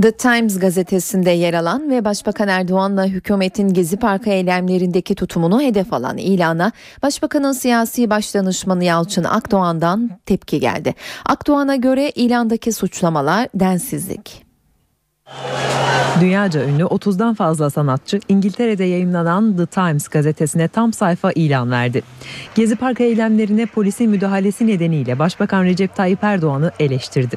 [0.00, 6.16] The Times gazetesinde yer alan ve Başbakan Erdoğan'la hükümetin Gezi Parkı eylemlerindeki tutumunu hedef alan
[6.16, 10.94] ilana Başbakanın siyasi başdanışmanı Yalçın Akdoğan'dan tepki geldi.
[11.26, 14.44] Akdoğan'a göre ilandaki suçlamalar densizlik.
[16.20, 22.02] Dünyaca ünlü 30'dan fazla sanatçı İngiltere'de yayınlanan The Times gazetesine tam sayfa ilan verdi.
[22.54, 27.36] Gezi Parkı eylemlerine polisin müdahalesi nedeniyle Başbakan Recep Tayyip Erdoğan'ı eleştirdi.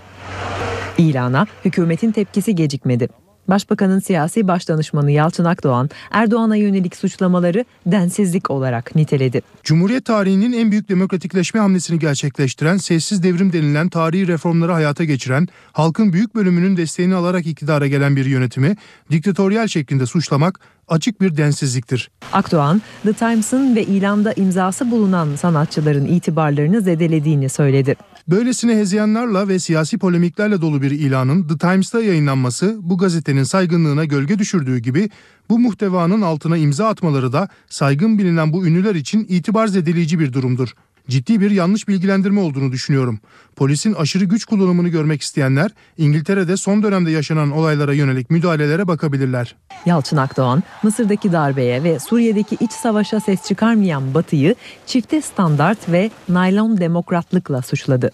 [0.98, 3.10] İlana hükümetin tepkisi gecikmedi.
[3.48, 9.42] Başbakanın siyasi başdanışmanı Yalçın Akdoğan, Erdoğan'a yönelik suçlamaları densizlik olarak niteledi.
[9.64, 16.14] Cumhuriyet tarihinin en büyük demokratikleşme hamlesini gerçekleştiren, sessiz devrim denilen tarihi reformları hayata geçiren, halkın
[16.14, 18.76] büyük bölümünün desteğini alarak iktidara gelen bir yönetimi
[19.12, 22.12] diktatöryel şeklinde suçlamak açık bir densizliktir.
[22.34, 27.96] Akdoğan, The Times'ın ve ilanda imzası bulunan sanatçıların itibarlarını zedelediğini söyledi.
[28.28, 34.40] Böylesine hezeyanlarla ve siyasi polemiklerle dolu bir ilanın The Times'ta yayınlanması bu gazetenin saygınlığına gölge
[34.40, 35.10] düşürdüğü gibi
[35.50, 40.70] bu muhtevanın altına imza atmaları da saygın bilinen bu ünlüler için itibar zedeleyici bir durumdur.
[41.10, 43.20] Ciddi bir yanlış bilgilendirme olduğunu düşünüyorum.
[43.56, 49.56] Polisin aşırı güç kullanımını görmek isteyenler İngiltere'de son dönemde yaşanan olaylara yönelik müdahalelere bakabilirler.
[49.86, 56.78] Yalçın Akdoğan, Mısır'daki darbeye ve Suriye'deki iç savaşa ses çıkarmayan Batı'yı çifte standart ve naylon
[56.78, 58.12] demokratlıkla suçladı.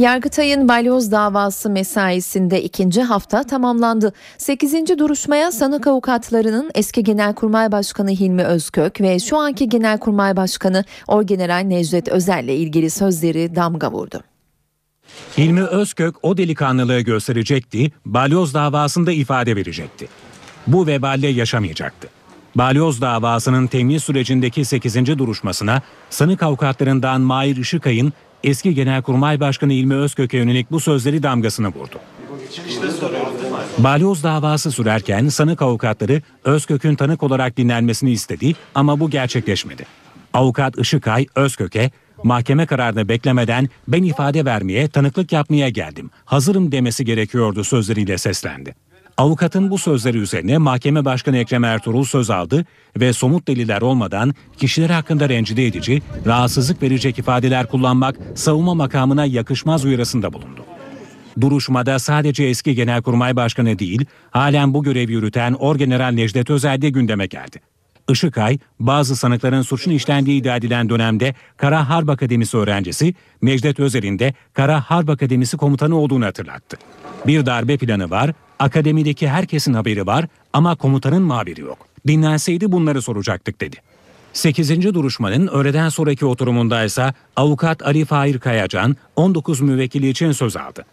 [0.00, 4.12] Yargıtay'ın balyoz davası mesaisinde ikinci hafta tamamlandı.
[4.38, 11.60] Sekizinci duruşmaya sanık avukatlarının eski Genelkurmay Başkanı Hilmi Özkök ve şu anki Genelkurmay Başkanı Orgeneral
[11.60, 14.20] Necdet Özel ile ilgili sözleri damga vurdu.
[15.38, 20.08] Hilmi Özkök o delikanlılığı gösterecekti, balyoz davasında ifade verecekti.
[20.66, 22.08] Bu veballe yaşamayacaktı.
[22.54, 24.94] Balyoz davasının temin sürecindeki 8.
[25.18, 28.12] duruşmasına sanık avukatlarından Mahir Işıkay'ın
[28.44, 31.98] eski Genelkurmay Başkanı İlmi Özkök'e yönelik bu sözleri damgasını vurdu.
[33.78, 39.86] Balyoz davası sürerken sanık avukatları Özkök'ün tanık olarak dinlenmesini istedi ama bu gerçekleşmedi.
[40.32, 41.90] Avukat Işıkay Özkök'e
[42.24, 46.10] mahkeme kararını beklemeden ben ifade vermeye, tanıklık yapmaya geldim.
[46.24, 48.74] Hazırım demesi gerekiyordu sözleriyle seslendi.
[49.16, 52.64] Avukatın bu sözleri üzerine mahkeme başkanı Ekrem Ertuğrul söz aldı
[52.96, 59.84] ve somut deliller olmadan kişiler hakkında rencide edici, rahatsızlık verecek ifadeler kullanmak savunma makamına yakışmaz
[59.84, 60.64] uyarısında bulundu.
[61.40, 67.26] Duruşmada sadece eski Genelkurmay Başkanı değil, halen bu görevi yürüten Orgeneral Necdet Özel de gündeme
[67.26, 67.60] geldi.
[68.10, 74.34] Işıkay, bazı sanıkların suçun işlendiği iddia edilen dönemde Kara Harp Akademisi öğrencisi, Necdet Özel'in de
[74.52, 76.76] Kara Harp Akademisi komutanı olduğunu hatırlattı.
[77.26, 81.78] Bir darbe planı var, akademideki herkesin haberi var ama komutanın mı haberi yok.
[82.06, 83.76] Dinlenseydi bunları soracaktık dedi.
[84.32, 84.94] 8.
[84.94, 90.84] duruşmanın öğleden sonraki oturumunda ise avukat Ali Fahir Kayacan 19 müvekkili için söz aldı.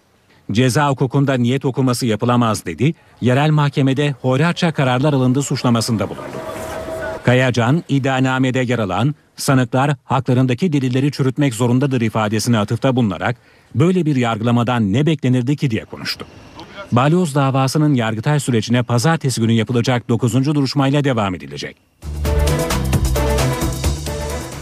[0.52, 6.38] Ceza hukukunda niyet okuması yapılamaz dedi, yerel mahkemede hoyratça kararlar alındı suçlamasında bulundu.
[7.24, 13.38] Kayacan, iddianamede yer alan sanıklar haklarındaki delilleri çürütmek zorundadır ifadesine atıfta bulunarak
[13.76, 16.26] böyle bir yargılamadan ne beklenirdi ki diye konuştu.
[16.92, 20.46] Balyoz davasının yargıtay sürecine pazartesi günü yapılacak 9.
[20.46, 21.78] duruşmayla devam edilecek.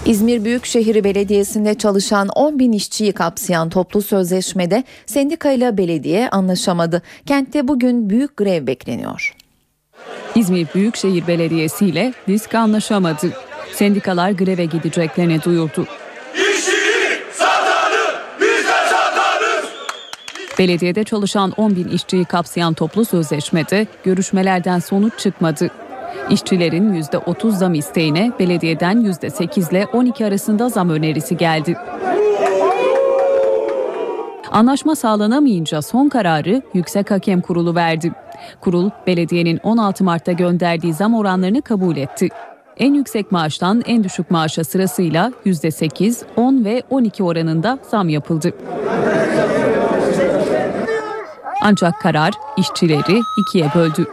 [0.05, 7.01] İzmir Büyükşehir Belediyesi'nde çalışan 10 bin işçiyi kapsayan toplu sözleşmede sendika ile belediye anlaşamadı.
[7.25, 9.33] Kentte bugün büyük grev bekleniyor.
[10.35, 13.33] İzmir Büyükşehir Belediyesi ile disk anlaşamadı.
[13.73, 15.87] Sendikalar greve gideceklerini duyurdu.
[20.59, 25.69] Belediyede çalışan 10 bin işçiyi kapsayan toplu sözleşmede görüşmelerden sonuç çıkmadı.
[26.29, 31.77] İşçilerin %30 zam isteğine belediyeden %8 ile 12 arasında zam önerisi geldi.
[34.51, 38.11] Anlaşma sağlanamayınca son kararı Yüksek Hakem Kurulu verdi.
[38.61, 42.29] Kurul, belediyenin 16 Mart'ta gönderdiği zam oranlarını kabul etti.
[42.77, 48.53] En yüksek maaştan en düşük maaşa sırasıyla %8, 10 ve 12 oranında zam yapıldı.
[51.67, 54.05] Ancak karar işçileri ikiye böldü.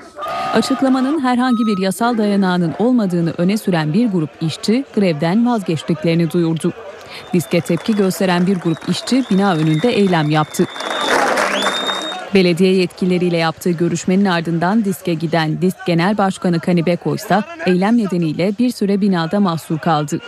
[0.55, 6.73] Açıklamanın herhangi bir yasal dayanağının olmadığını öne süren bir grup işçi grevden vazgeçtiklerini duyurdu.
[7.33, 10.65] Diske tepki gösteren bir grup işçi bina önünde eylem yaptı.
[12.35, 18.71] Belediye yetkilileriyle yaptığı görüşmenin ardından diske giden disk genel başkanı Kanibeko ise eylem nedeniyle bir
[18.71, 20.19] süre binada mahsur kaldı.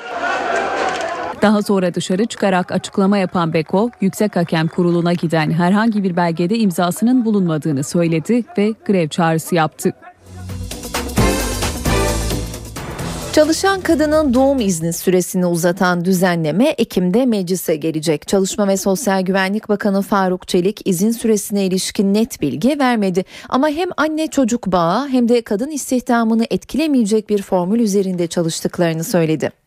[1.44, 7.24] Daha sonra dışarı çıkarak açıklama yapan Beko, Yüksek Hakem Kurulu'na giden herhangi bir belgede imzasının
[7.24, 9.92] bulunmadığını söyledi ve grev çağrısı yaptı.
[13.32, 18.28] Çalışan kadının doğum izni süresini uzatan düzenleme Ekim'de meclise gelecek.
[18.28, 23.24] Çalışma ve Sosyal Güvenlik Bakanı Faruk Çelik izin süresine ilişkin net bilgi vermedi.
[23.48, 29.63] Ama hem anne çocuk bağı hem de kadın istihdamını etkilemeyecek bir formül üzerinde çalıştıklarını söyledi.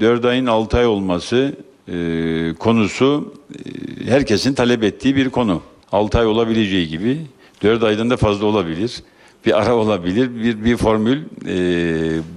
[0.00, 1.56] 4 ayın 6 ay olması
[1.88, 5.62] e, konusu e, herkesin talep ettiği bir konu.
[5.92, 7.18] 6 ay olabileceği gibi
[7.62, 9.02] 4 aydan da fazla olabilir.
[9.46, 11.56] Bir ara olabilir, bir, bir formül e,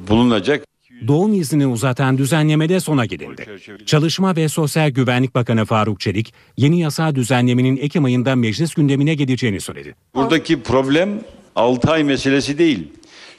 [0.09, 0.63] bulunacak.
[1.07, 3.45] Doğum iznini uzatan düzenlemede sona gelindi.
[3.85, 9.61] Çalışma ve Sosyal Güvenlik Bakanı Faruk Çelik, yeni yasa düzenlemenin Ekim ayında meclis gündemine geleceğini
[9.61, 9.95] söyledi.
[10.15, 11.09] Buradaki problem
[11.55, 12.87] 6 ay meselesi değil.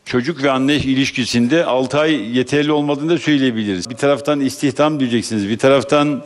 [0.08, 3.90] Çocuk ve anne ilişkisinde 6 ay yeterli olmadığını da söyleyebiliriz.
[3.90, 6.24] Bir taraftan istihdam diyeceksiniz, bir taraftan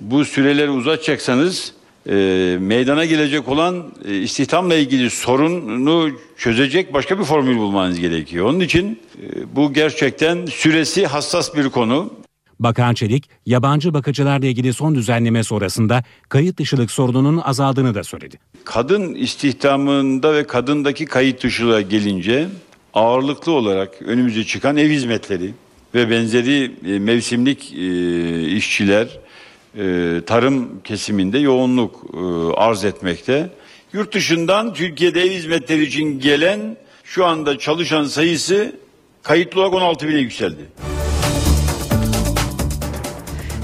[0.00, 1.72] bu süreleri uzatacaksanız
[2.06, 2.14] e,
[2.60, 8.46] meydana gelecek olan e, istihdamla ilgili sorunu çözecek başka bir formül bulmanız gerekiyor.
[8.46, 12.10] Onun için e, bu gerçekten süresi hassas bir konu.
[12.60, 18.38] Bakan Çelik, yabancı bakıcılarla ilgili son düzenleme sonrasında kayıt dışılık sorununun azaldığını da söyledi.
[18.64, 22.48] Kadın istihdamında ve kadındaki kayıt dışılığa gelince
[22.94, 25.50] ağırlıklı olarak önümüze çıkan ev hizmetleri
[25.94, 29.18] ve benzeri e, mevsimlik e, işçiler
[29.78, 32.04] e, tarım kesiminde yoğunluk
[32.56, 33.50] arz etmekte.
[33.92, 38.72] Yurt dışından Türkiye'de ev hizmetleri için gelen şu anda çalışan sayısı
[39.22, 40.62] kayıtlı olarak 16 bine yükseldi.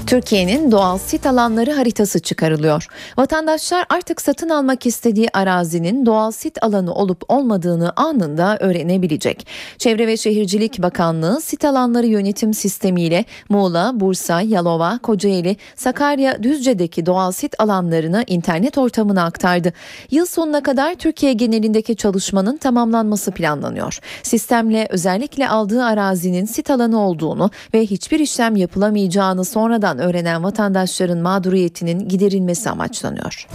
[0.07, 2.87] Türkiye'nin doğal sit alanları haritası çıkarılıyor.
[3.17, 9.47] Vatandaşlar artık satın almak istediği arazinin doğal sit alanı olup olmadığını anında öğrenebilecek.
[9.77, 17.31] Çevre ve Şehircilik Bakanlığı sit alanları yönetim sistemiyle Muğla, Bursa, Yalova, Kocaeli, Sakarya, Düzce'deki doğal
[17.31, 19.73] sit alanlarını internet ortamına aktardı.
[20.11, 23.99] Yıl sonuna kadar Türkiye genelindeki çalışmanın tamamlanması planlanıyor.
[24.23, 32.09] Sistemle özellikle aldığı arazinin sit alanı olduğunu ve hiçbir işlem yapılamayacağını sonradan öğrenen vatandaşların mağduriyetinin
[32.09, 33.47] giderilmesi amaçlanıyor.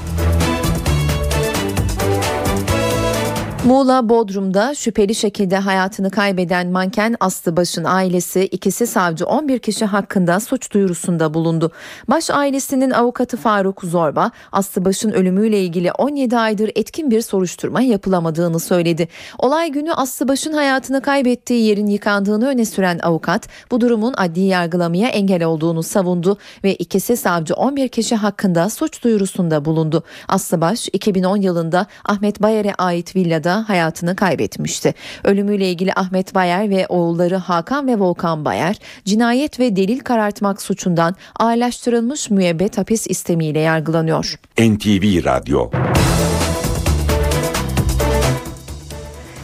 [3.66, 10.40] Muğla Bodrum'da şüpheli şekilde hayatını kaybeden manken Aslı Baş'ın ailesi ikisi savcı 11 kişi hakkında
[10.40, 11.72] suç duyurusunda bulundu.
[12.08, 18.60] Baş ailesinin avukatı Faruk Zorba Aslı Baş'ın ölümüyle ilgili 17 aydır etkin bir soruşturma yapılamadığını
[18.60, 19.08] söyledi.
[19.38, 25.08] Olay günü Aslı Baş'ın hayatını kaybettiği yerin yıkandığını öne süren avukat bu durumun adli yargılamaya
[25.08, 30.02] engel olduğunu savundu ve ikisi savcı 11 kişi hakkında suç duyurusunda bulundu.
[30.28, 34.94] Aslı Baş 2010 yılında Ahmet Bayer'e ait villada hayatını kaybetmişti.
[35.24, 41.14] Ölümüyle ilgili Ahmet Bayer ve oğulları Hakan ve Volkan Bayer cinayet ve delil karartmak suçundan
[41.40, 44.34] ağırlaştırılmış müebbet hapis istemiyle yargılanıyor.
[44.58, 45.70] NTV Radyo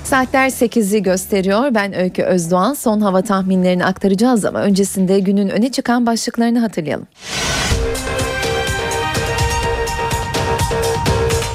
[0.09, 1.74] Saatler 8'i gösteriyor.
[1.74, 2.74] Ben Öykü Özdoğan.
[2.74, 7.06] Son hava tahminlerini aktaracağız ama öncesinde günün öne çıkan başlıklarını hatırlayalım.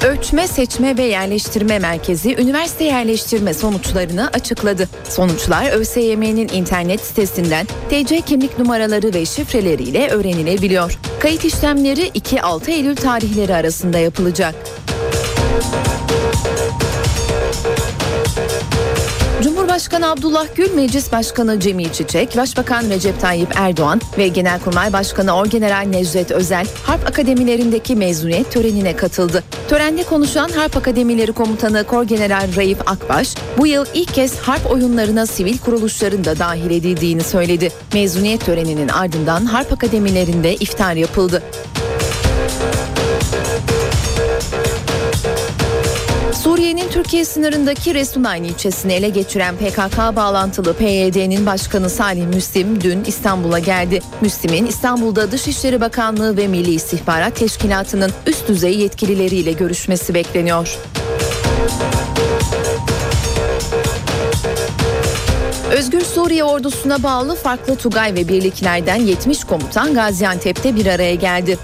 [0.04, 4.88] Ölçme, Seçme ve Yerleştirme Merkezi üniversite yerleştirme sonuçlarını açıkladı.
[5.08, 10.98] Sonuçlar ÖSYM'nin internet sitesinden TC kimlik numaraları ve şifreleriyle öğrenilebiliyor.
[11.20, 14.54] Kayıt işlemleri 2-6 Eylül tarihleri arasında yapılacak.
[19.74, 25.86] Cumhurbaşkanı Abdullah Gül, Meclis Başkanı Cemil Çiçek, Başbakan Recep Tayyip Erdoğan ve Genelkurmay Başkanı Orgeneral
[25.86, 29.44] Necdet Özel Harp Akademilerindeki mezuniyet törenine katıldı.
[29.68, 35.58] Törende konuşan Harp Akademileri Komutanı Korgeneral Raif Akbaş, bu yıl ilk kez harp oyunlarına sivil
[35.58, 37.70] kuruluşların da dahil edildiğini söyledi.
[37.94, 41.42] Mezuniyet töreninin ardından Harp Akademilerinde iftar yapıldı.
[46.64, 53.58] Suriye'nin Türkiye sınırındaki Resulayni ilçesini ele geçiren PKK bağlantılı PYD'nin başkanı Salih Müslim dün İstanbul'a
[53.58, 54.00] geldi.
[54.20, 60.78] Müslim'in İstanbul'da Dışişleri Bakanlığı ve Milli İstihbarat Teşkilatı'nın üst düzey yetkilileriyle görüşmesi bekleniyor.
[65.72, 71.58] Özgür Suriye ordusuna bağlı farklı Tugay ve birliklerden 70 komutan Gaziantep'te bir araya geldi.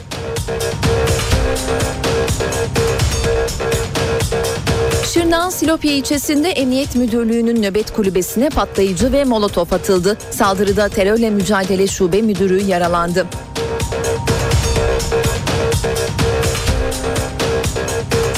[5.31, 10.19] Şırnak'ın Silopya ilçesinde Emniyet Müdürlüğü'nün nöbet kulübesine patlayıcı ve molotof atıldı.
[10.31, 13.27] Saldırıda terörle mücadele şube müdürü yaralandı.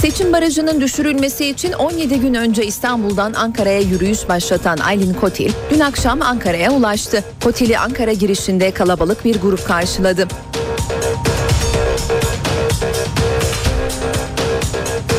[0.01, 6.22] Seçim barajının düşürülmesi için 17 gün önce İstanbul'dan Ankara'ya yürüyüş başlatan Aylin Kotil dün akşam
[6.22, 7.24] Ankara'ya ulaştı.
[7.45, 10.28] Kotil'i Ankara girişinde kalabalık bir grup karşıladı.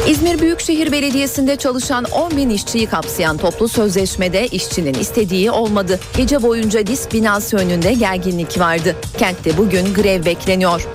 [0.07, 5.99] İzmir Büyükşehir Belediyesi'nde çalışan 10 bin işçiyi kapsayan toplu sözleşmede işçinin istediği olmadı.
[6.17, 8.95] Gece boyunca disk binası önünde gerginlik vardı.
[9.17, 10.87] Kentte bugün grev bekleniyor.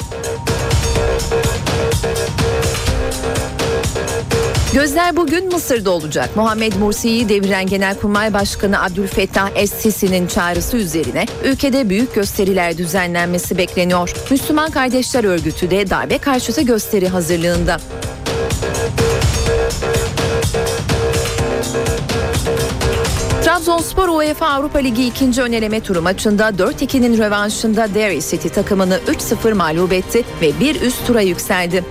[4.74, 6.36] Gözler bugün Mısır'da olacak.
[6.36, 14.14] Muhammed Mursi'yi deviren Genelkurmay Başkanı Abdülfettah Es-Sisi'nin çağrısı üzerine ülkede büyük gösteriler düzenlenmesi bekleniyor.
[14.30, 17.78] Müslüman Kardeşler Örgütü de darbe karşıtı gösteri hazırlığında.
[23.44, 29.92] Trabzonspor UEFA Avrupa Ligi ikinci öneleme turu maçında 4-2'nin rövanşında Derry City takımını 3-0 mağlup
[29.92, 31.84] etti ve bir üst tura yükseldi.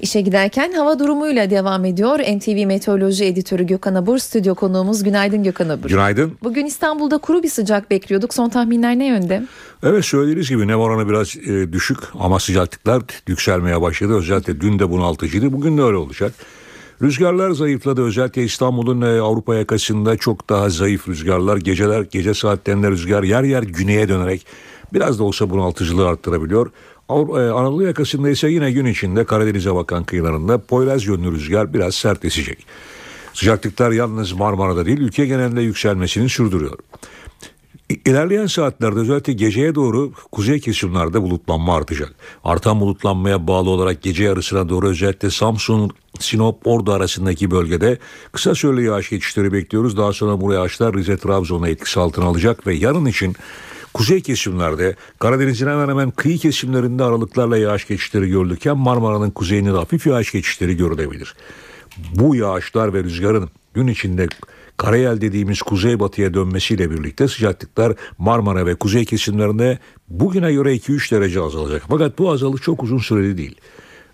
[0.00, 2.18] İşe giderken hava durumuyla devam ediyor.
[2.18, 5.02] NTV Meteoroloji Editörü Gökhan Abur stüdyo konuğumuz.
[5.02, 5.88] Günaydın Gökhan Abur.
[5.88, 6.32] Günaydın.
[6.42, 8.34] Bugün İstanbul'da kuru bir sıcak bekliyorduk.
[8.34, 9.42] Son tahminler ne yönde?
[9.82, 14.16] Evet söylediğiniz gibi nem oranı biraz e, düşük ama sıcaklıklar yükselmeye başladı.
[14.16, 15.52] Özellikle dün de bunaltıcıydı.
[15.52, 16.32] Bugün de öyle olacak.
[17.02, 18.02] Rüzgarlar zayıfladı.
[18.02, 21.56] Özellikle İstanbul'un e, Avrupa yakasında çok daha zayıf rüzgarlar.
[21.56, 24.46] Geceler gece saatlerinde rüzgar yer yer güneye dönerek
[24.92, 26.70] biraz da olsa bunaltıcılığı arttırabiliyor.
[27.10, 27.12] E,
[27.50, 32.66] Anadolu yakasında ise yine gün içinde Karadeniz'e bakan kıyılarında Poyraz yönlü rüzgar biraz sertleşecek.
[33.34, 36.78] Sıcaklıklar yalnız Marmara'da değil ülke genelinde yükselmesini sürdürüyor.
[37.90, 42.14] İlerleyen saatlerde özellikle geceye doğru kuzey kesimlerde bulutlanma artacak.
[42.44, 47.98] Artan bulutlanmaya bağlı olarak gece yarısına doğru özellikle Samsun, Sinop, Ordu arasındaki bölgede
[48.32, 49.96] kısa süreli yağış geçişleri bekliyoruz.
[49.96, 53.36] Daha sonra bu yağışlar Rize, Trabzon'a etkisi altına alacak ve yarın için
[53.94, 60.06] kuzey kesimlerde Karadeniz'in hemen hemen kıyı kesimlerinde aralıklarla yağış geçişleri görülürken Marmara'nın kuzeyinde de hafif
[60.06, 61.34] yağış geçişleri görülebilir.
[62.14, 64.28] Bu yağışlar ve rüzgarın gün içinde
[64.80, 69.78] karayel dediğimiz kuzeybatıya dönmesiyle birlikte sıcaklıklar Marmara ve kuzey kesimlerinde
[70.08, 71.82] bugüne göre 2-3 derece azalacak.
[71.88, 73.56] Fakat bu azalış çok uzun süreli değil.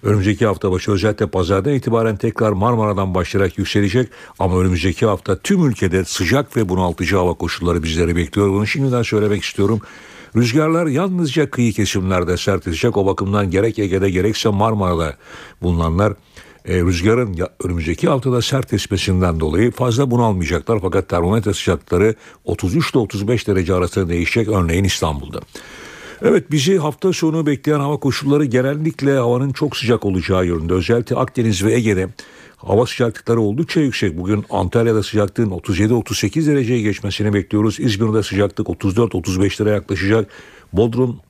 [0.03, 4.09] Önümüzdeki hafta başı özellikle pazardan itibaren tekrar Marmara'dan başlayarak yükselecek
[4.39, 8.49] ama önümüzdeki hafta tüm ülkede sıcak ve bunaltıcı hava koşulları bizleri bekliyor.
[8.49, 9.81] Bunu şimdiden söylemek istiyorum.
[10.37, 12.97] Rüzgarlar yalnızca kıyı kesimlerde sertleşecek.
[12.97, 15.17] O bakımdan gerek Ege'de gerekse Marmara'da
[15.63, 16.13] bulunanlar
[16.67, 20.79] e, rüzgarın ya, önümüzdeki haftada sert esmesinden dolayı fazla bunalmayacaklar.
[20.83, 22.15] Fakat termometre sıcaklıkları
[22.45, 25.41] 33 ile 35 derece arasında değişecek örneğin İstanbul'da.
[26.23, 30.75] Evet bizi hafta sonu bekleyen hava koşulları genellikle havanın çok sıcak olacağı yönünde.
[30.75, 32.09] Özellikle Akdeniz ve Ege'de
[32.57, 34.19] hava sıcaklıkları oldukça yüksek.
[34.19, 37.81] Bugün Antalya'da sıcaklığın 37-38 dereceye geçmesini bekliyoruz.
[37.81, 40.31] İzmir'de sıcaklık 34-35 lira yaklaşacak.
[40.73, 41.21] Bodrum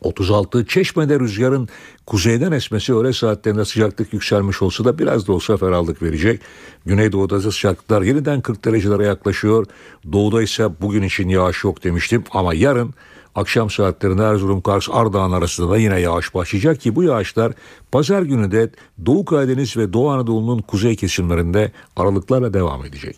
[0.00, 1.68] 36 Çeşme'de rüzgarın
[2.06, 6.40] kuzeyden esmesi öğle saatlerinde sıcaklık yükselmiş olsa da biraz da olsa ferahlık verecek.
[6.86, 9.66] Güneydoğu'da sıcaklıklar yeniden 40 derecelere yaklaşıyor.
[10.12, 12.94] Doğuda ise bugün için yağış yok demiştim ama yarın
[13.34, 17.52] akşam saatlerinde Erzurum, Kars, Ardahan arasında da yine yağış başlayacak ki bu yağışlar
[17.92, 18.70] pazar günü de
[19.06, 23.16] Doğu Karadeniz ve Doğu Anadolu'nun kuzey kesimlerinde aralıklarla devam edecek.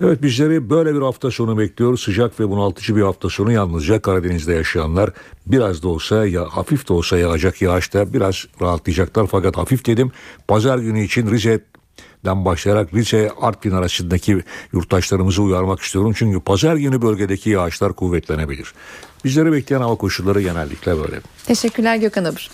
[0.00, 1.96] Evet bizleri böyle bir hafta sonu bekliyor.
[1.98, 5.10] Sıcak ve bunaltıcı bir hafta sonu yalnızca Karadeniz'de yaşayanlar
[5.46, 9.26] biraz da olsa ya hafif de olsa yağacak yağışta biraz rahatlayacaklar.
[9.26, 10.12] Fakat hafif dedim
[10.48, 11.60] pazar günü için Rize
[12.24, 14.42] den başlayarak Rize Artvin arasındaki
[14.72, 16.12] yurttaşlarımızı uyarmak istiyorum.
[16.16, 18.74] Çünkü pazar günü bölgedeki yağışlar kuvvetlenebilir.
[19.24, 21.20] Bizleri bekleyen hava koşulları genellikle böyle.
[21.46, 22.48] Teşekkürler Gökhan Abur.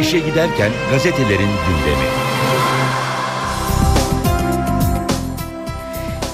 [0.00, 2.31] İşe giderken gazetelerin gündemi.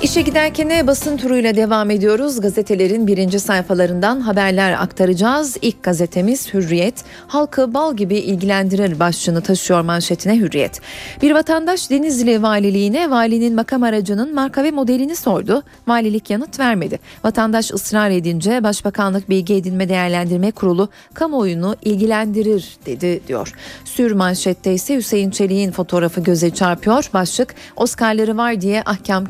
[0.03, 2.41] İşe giderken basın turuyla devam ediyoruz.
[2.41, 5.57] Gazetelerin birinci sayfalarından haberler aktaracağız.
[5.63, 6.95] İlk gazetemiz Hürriyet.
[7.27, 10.81] Halkı bal gibi ilgilendirir başlığını taşıyor manşetine Hürriyet.
[11.23, 15.63] Bir vatandaş Denizli Valiliğine valinin makam aracının marka ve modelini sordu.
[15.89, 16.99] Valilik yanıt vermedi.
[17.25, 23.53] Vatandaş ısrar edince Başbakanlık Bilgi Edinme Değerlendirme Kurulu kamuoyunu ilgilendirir dedi diyor.
[23.85, 27.11] Sür manşette ise Hüseyin Çelik'in fotoğrafı göze çarpıyor.
[27.15, 29.27] Başlık Oscar'ları var diye ahkam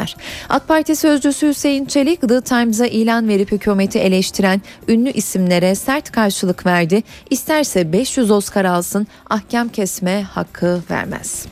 [0.00, 0.16] kesmesinler.
[0.48, 6.66] AK Parti sözcüsü Hüseyin Çelik The Times'a ilan verip hükümeti eleştiren ünlü isimlere sert karşılık
[6.66, 7.02] verdi.
[7.30, 11.46] İsterse 500 Oscar alsın ahkam kesme hakkı vermez.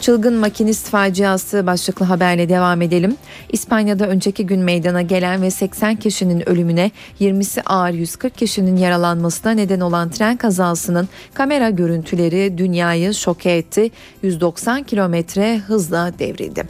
[0.00, 3.16] Çılgın makinist faciası başlıklı haberle devam edelim.
[3.52, 9.80] İspanya'da önceki gün meydana gelen ve 80 kişinin ölümüne 20'si ağır 140 kişinin yaralanmasına neden
[9.80, 13.90] olan tren kazasının kamera görüntüleri dünyayı şoke etti.
[14.22, 16.64] 190 kilometre hızla devrildi.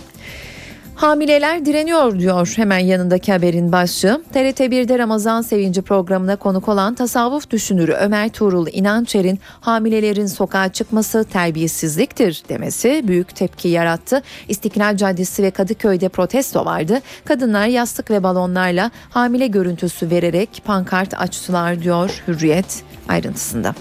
[1.02, 4.22] Hamileler direniyor diyor hemen yanındaki haberin başlığı.
[4.34, 12.42] TRT1'de Ramazan Sevinci programına konuk olan tasavvuf düşünürü Ömer Tuğrul İnançer'in hamilelerin sokağa çıkması terbiyesizliktir
[12.48, 14.22] demesi büyük tepki yarattı.
[14.48, 17.00] İstiklal Caddesi ve Kadıköy'de protesto vardı.
[17.24, 23.74] Kadınlar yastık ve balonlarla hamile görüntüsü vererek pankart açtılar diyor Hürriyet ayrıntısında.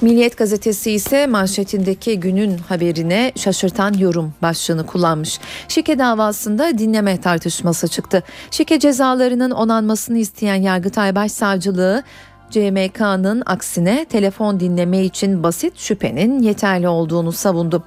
[0.00, 5.40] Milliyet gazetesi ise manşetindeki günün haberine şaşırtan yorum başlığını kullanmış.
[5.68, 8.22] Şike davasında dinleme tartışması çıktı.
[8.50, 12.02] Şike cezalarının onanmasını isteyen Yargıtay Başsavcılığı
[12.50, 17.82] CMK'nın aksine telefon dinleme için basit şüphenin yeterli olduğunu savundu.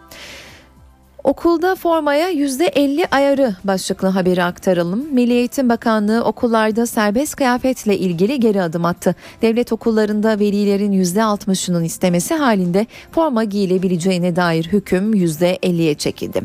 [1.28, 5.08] Okulda formaya %50 ayarı başlıklı haberi aktaralım.
[5.12, 9.16] Milli Eğitim Bakanlığı okullarda serbest kıyafetle ilgili geri adım attı.
[9.42, 16.42] Devlet okullarında velilerin %60'ının istemesi halinde forma giyilebileceğine dair hüküm %50'ye çekildi.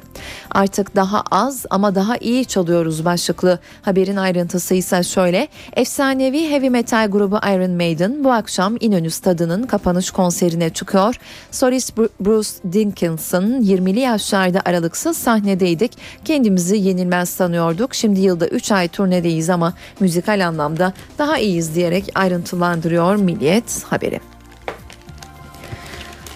[0.51, 5.49] Artık daha az ama daha iyi çalıyoruz başlıklı haberin ayrıntısı ise şöyle.
[5.77, 11.17] Efsanevi heavy metal grubu Iron Maiden bu akşam İnönü Stadı'nın kapanış konserine çıkıyor.
[11.51, 15.93] Solist Bruce Dickinson 20'li yaşlarda aralıksız sahnedeydik.
[16.25, 17.95] Kendimizi yenilmez sanıyorduk.
[17.95, 24.21] Şimdi yılda 3 ay turnedeyiz ama müzikal anlamda daha iyiyiz diyerek ayrıntılandırıyor Milliyet haberi.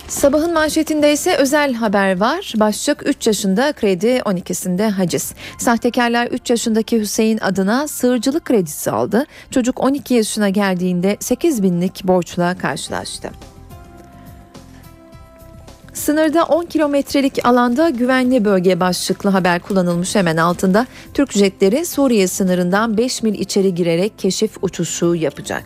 [0.09, 2.53] Sabahın manşetinde ise özel haber var.
[2.57, 5.35] Başlık 3 yaşında kredi 12'sinde haciz.
[5.59, 9.27] Sahtekarlar 3 yaşındaki Hüseyin adına sığırcılık kredisi aldı.
[9.51, 13.31] Çocuk 12 yaşına geldiğinde 8 binlik borçla karşılaştı.
[16.07, 20.87] Sınırda 10 kilometrelik alanda güvenli bölge başlıklı haber kullanılmış hemen altında.
[21.15, 25.65] Türk jetleri Suriye sınırından 5 mil içeri girerek keşif uçuşu yapacak.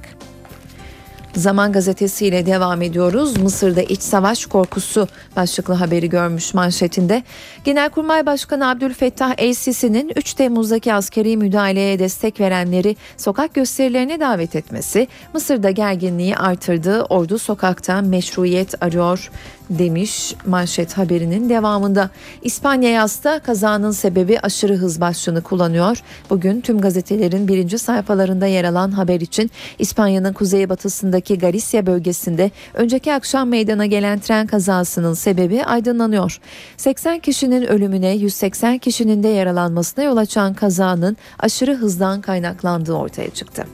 [1.36, 3.36] Zaman gazetesiyle devam ediyoruz.
[3.36, 7.22] Mısır'da iç savaş korkusu başlıklı haberi görmüş manşetinde.
[7.64, 15.70] Genelkurmay Başkanı Abdülfettah El-Sisi'nin 3 Temmuz'daki askeri müdahaleye destek verenleri sokak gösterilerine davet etmesi Mısır'da
[15.70, 17.02] gerginliği artırdı.
[17.02, 19.30] Ordu sokakta meşruiyet arıyor
[19.70, 22.10] demiş manşet haberinin devamında.
[22.42, 26.02] İspanya yasta kazanın sebebi aşırı hız başlığını kullanıyor.
[26.30, 33.48] Bugün tüm gazetelerin birinci sayfalarında yer alan haber için İspanya'nın kuzeybatısındaki Galicia bölgesinde önceki akşam
[33.48, 36.40] meydana gelen tren kazasının sebebi aydınlanıyor.
[36.76, 43.66] 80 kişinin ölümüne 180 kişinin de yaralanmasına yol açan kazanın aşırı hızdan kaynaklandığı ortaya çıktı.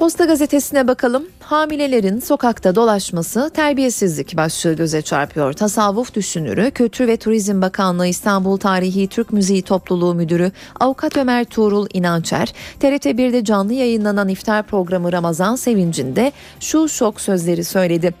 [0.00, 1.26] Posta gazetesine bakalım.
[1.40, 5.52] hamilelerin sokakta dolaşması terbiyesizlik başlığı göze çarpıyor.
[5.52, 11.86] Tasavvuf düşünürü, Kültür ve Turizm Bakanlığı İstanbul Tarihi Türk Müziği Topluluğu Müdürü Avukat Ömer Tuğrul
[11.92, 18.14] İnançer, TRT1'de canlı yayınlanan iftar programı Ramazan Sevinci'nde şu şok sözleri söyledi.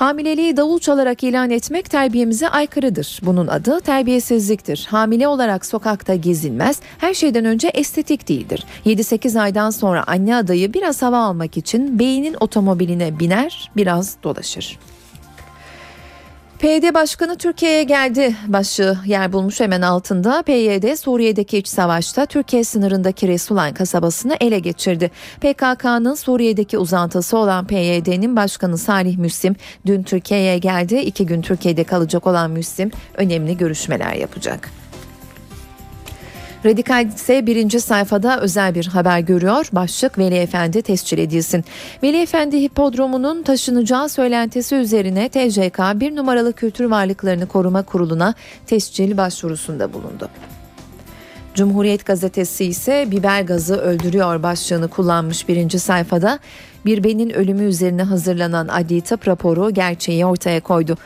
[0.00, 3.20] Hamileliği davul çalarak ilan etmek terbiyemize aykırıdır.
[3.22, 4.86] Bunun adı terbiyesizliktir.
[4.90, 6.80] Hamile olarak sokakta gezilmez.
[6.98, 8.64] Her şeyden önce estetik değildir.
[8.86, 14.78] 7-8 aydan sonra anne adayı biraz hava almak için beynin otomobiline biner, biraz dolaşır.
[16.60, 20.42] PYD Başkanı Türkiye'ye geldi başlığı yer bulmuş hemen altında.
[20.42, 25.10] PYD Suriye'deki iç savaşta Türkiye sınırındaki Resulayn kasabasını ele geçirdi.
[25.40, 29.56] PKK'nın Suriye'deki uzantısı olan PYD'nin başkanı Salih Müslim
[29.86, 30.96] dün Türkiye'ye geldi.
[30.96, 34.70] İki gün Türkiye'de kalacak olan Müslim önemli görüşmeler yapacak.
[36.64, 39.68] Radikal ise birinci sayfada özel bir haber görüyor.
[39.72, 41.64] Başlık Veli Efendi tescil edilsin.
[42.02, 48.34] Veli Efendi Hipodromu'nun taşınacağı söylentisi üzerine TCK bir numaralı kültür varlıklarını koruma kuruluna
[48.66, 50.28] tescil başvurusunda bulundu.
[51.54, 56.38] Cumhuriyet gazetesi ise biber gazı öldürüyor başlığını kullanmış birinci sayfada.
[56.86, 60.96] Bir benin ölümü üzerine hazırlanan adli tıp raporu gerçeği ortaya koydu.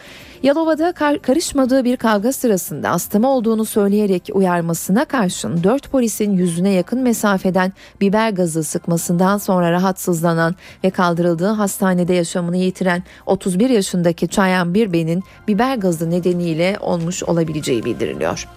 [0.45, 6.99] Yalova'da kar- karışmadığı bir kavga sırasında astımı olduğunu söyleyerek uyarmasına karşın 4 polisin yüzüne yakın
[6.99, 15.22] mesafeden biber gazı sıkmasından sonra rahatsızlanan ve kaldırıldığı hastanede yaşamını yitiren 31 yaşındaki Çayan Birben'in
[15.49, 18.49] biber gazı nedeniyle olmuş olabileceği bildiriliyor.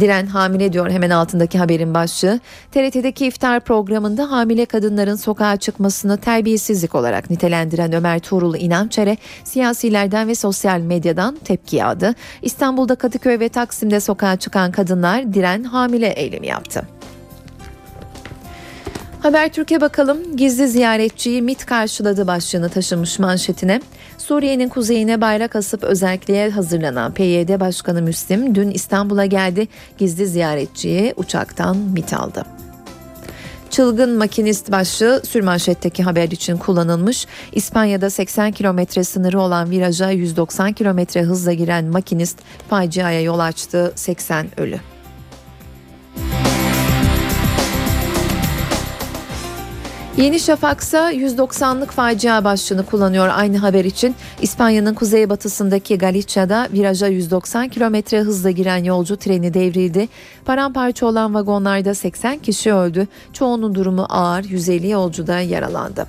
[0.00, 2.40] Diren hamile diyor hemen altındaki haberin başlığı.
[2.72, 10.34] TRT'deki iftar programında hamile kadınların sokağa çıkmasını terbiyesizlik olarak nitelendiren Ömer Tuğrul İnançer'e siyasilerden ve
[10.34, 12.14] sosyal medyadan tepki yağdı.
[12.42, 16.82] İstanbul'da Kadıköy ve Taksim'de sokağa çıkan kadınlar diren hamile eylemi yaptı.
[19.24, 20.36] Habertürk'e bakalım.
[20.36, 23.80] Gizli ziyaretçiyi MIT karşıladı başlığını taşımış manşetine.
[24.26, 29.68] Suriye'nin kuzeyine bayrak asıp özelliğe hazırlanan PYD Başkanı Müslim dün İstanbul'a geldi.
[29.98, 32.44] Gizli ziyaretçiyi uçaktan MIT aldı.
[33.70, 37.26] Çılgın makinist başlığı sürmanşetteki haber için kullanılmış.
[37.52, 44.46] İspanya'da 80 kilometre sınırı olan viraja 190 kilometre hızla giren makinist faciaya yol açtı 80
[44.56, 44.93] ölü.
[50.16, 54.14] Yeni Şafak'sa 190'lık facia başlığını kullanıyor aynı haber için.
[54.42, 60.08] İspanya'nın kuzeybatısındaki Galicia'da viraja 190 kilometre hızla giren yolcu treni devrildi.
[60.44, 63.08] Paramparça olan vagonlarda 80 kişi öldü.
[63.32, 66.06] Çoğunun durumu ağır, 150 yolcu da yaralandı.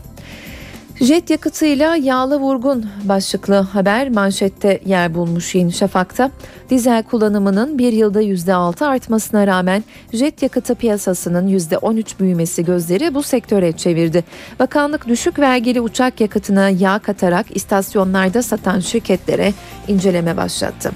[1.02, 6.32] Jet yakıtıyla yağlı vurgun başlıklı haber manşette yer bulmuş Yeni Şafak'ta.
[6.70, 9.84] Dizel kullanımının bir yılda %6 artmasına rağmen
[10.14, 14.24] jet yakıtı piyasasının %13 büyümesi gözleri bu sektöre çevirdi.
[14.60, 19.54] Bakanlık düşük vergili uçak yakıtına yağ katarak istasyonlarda satan şirketlere
[19.88, 20.92] inceleme başlattı.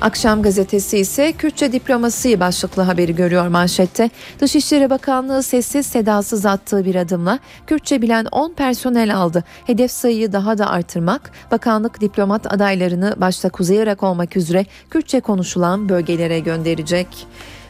[0.00, 4.10] Akşam gazetesi ise Kürtçe diplomasi başlıklı haberi görüyor manşette.
[4.40, 9.44] Dışişleri Bakanlığı sessiz sedasız attığı bir adımla Kürtçe bilen 10 personel aldı.
[9.66, 15.88] Hedef sayıyı daha da artırmak, bakanlık diplomat adaylarını başta Kuzey Irak olmak üzere Kürtçe konuşulan
[15.88, 17.26] bölgelere gönderecek.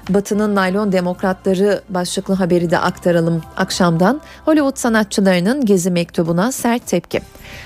[0.08, 4.20] Batı'nın naylon demokratları başlıklı haberi de aktaralım akşamdan.
[4.44, 7.20] Hollywood sanatçılarının gezi mektubuna sert tepki.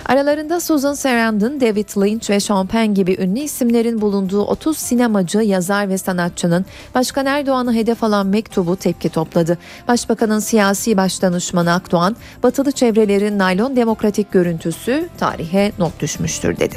[0.07, 5.89] Aralarında Susan Sarandon, David Lynch ve Sean Penn gibi ünlü isimlerin bulunduğu 30 sinemacı, yazar
[5.89, 9.59] ve sanatçının Başkan Erdoğan'ı hedef alan mektubu tepki topladı.
[9.89, 16.77] Başbakanın siyasi başdanışmanı Akdoğan, batılı çevrelerin naylon demokratik görüntüsü tarihe not düşmüştür dedi.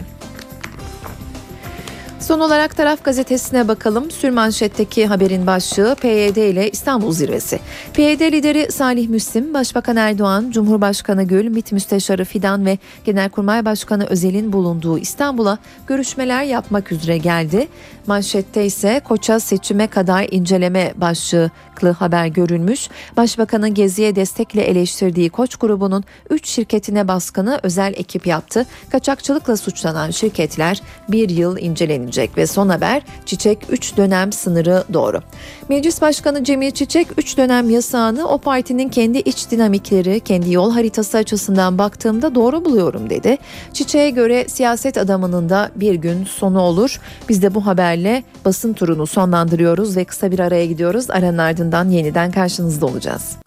[2.24, 4.12] Son olarak Taraf Gazetesi'ne bakalım.
[4.12, 7.60] Sürmanşetteki haberin başlığı PYD ile İstanbul zirvesi.
[7.94, 14.54] PYD lideri Salih Müslim, Başbakan Erdoğan, Cumhurbaşkanı Gül, MİT Müsteşarı Fidan ve Genelkurmay Başkanı Özel'in
[14.54, 15.58] bulunduğu İstanbul'a
[15.88, 17.68] görüşmeler yapmak üzere geldi.
[18.08, 22.90] Manşette ise Koç'a seçime kadar inceleme başlıklı haber görülmüş.
[23.18, 28.66] Başbakanın geziye destekle eleştirdiği Koç grubunun 3 şirketine baskını özel ekip yaptı.
[28.92, 35.22] Kaçakçılıkla suçlanan şirketler bir yıl incelenecek ve son haber Çiçek 3 dönem sınırı doğru.
[35.70, 41.18] Meclis Başkanı Cemil Çiçek 3 dönem yasağını o partinin kendi iç dinamikleri, kendi yol haritası
[41.18, 43.38] açısından baktığımda doğru buluyorum dedi.
[43.74, 47.00] Çiçek'e göre siyaset adamının da bir gün sonu olur.
[47.30, 51.10] Biz de bu haberle basın turunu sonlandırıyoruz ve kısa bir araya gidiyoruz.
[51.10, 53.38] Aranın ardından yeniden karşınızda olacağız.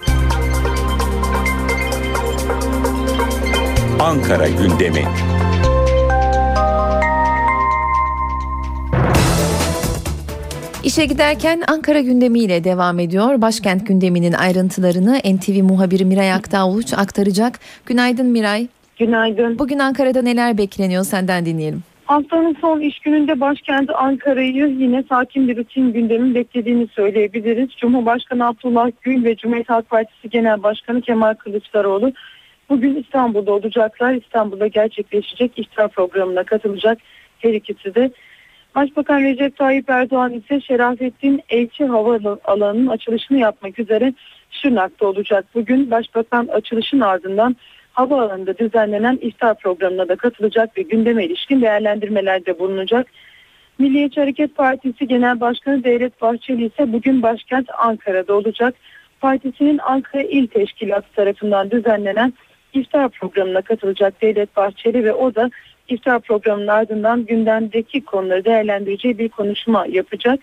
[4.00, 5.04] Ankara gündemi.
[10.86, 13.40] İşe giderken Ankara gündemiyle devam ediyor.
[13.40, 17.58] Başkent gündeminin ayrıntılarını NTV muhabiri Miray Aktağ Uluç aktaracak.
[17.86, 18.66] Günaydın Miray.
[18.98, 19.58] Günaydın.
[19.58, 21.82] Bugün Ankara'da neler bekleniyor senden dinleyelim.
[22.04, 27.68] Haftanın son iş gününde başkent Ankara'yı yine sakin bir rutin gündemin beklediğini söyleyebiliriz.
[27.76, 32.12] Cumhurbaşkanı Abdullah Gül ve Cumhuriyet Halk Partisi Genel Başkanı Kemal Kılıçdaroğlu
[32.68, 34.12] bugün İstanbul'da olacaklar.
[34.14, 36.98] İstanbul'da gerçekleşecek iftar programına katılacak
[37.38, 38.10] her ikisi de.
[38.76, 44.14] Başbakan Recep Tayyip Erdoğan ise Şerafettin Elçi Havaalanı'nın açılışını yapmak üzere
[44.50, 45.44] Şırnak'ta olacak.
[45.54, 47.56] Bugün Başbakan açılışın ardından
[47.92, 53.06] havaalanında düzenlenen iftar programına da katılacak ve gündeme ilişkin değerlendirmelerde bulunacak.
[53.78, 58.74] Milliyetçi Hareket Partisi Genel Başkanı Devlet Bahçeli ise bugün başkent Ankara'da olacak.
[59.20, 62.32] Partisinin Ankara İl Teşkilatı tarafından düzenlenen
[62.72, 65.50] iftar programına katılacak Devlet Bahçeli ve o da
[65.92, 70.40] iftar programının ardından gündemdeki konuları değerlendireceği bir konuşma yapacak.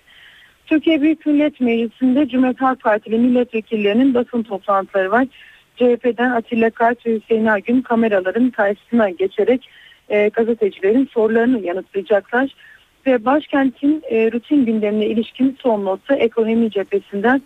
[0.66, 5.28] Türkiye Büyük Millet Meclisi'nde Cumhuriyet Halk Partili milletvekillerinin basın toplantıları var.
[5.76, 9.70] CHP'den Atilla Kart ve Hüseyin Agün kameraların karşısına geçerek
[10.10, 12.56] e, gazetecilerin sorularını yanıtlayacaklar.
[13.06, 17.42] Ve başkentin e, rutin gündemine ilişkin son notu ekonomi cephesinden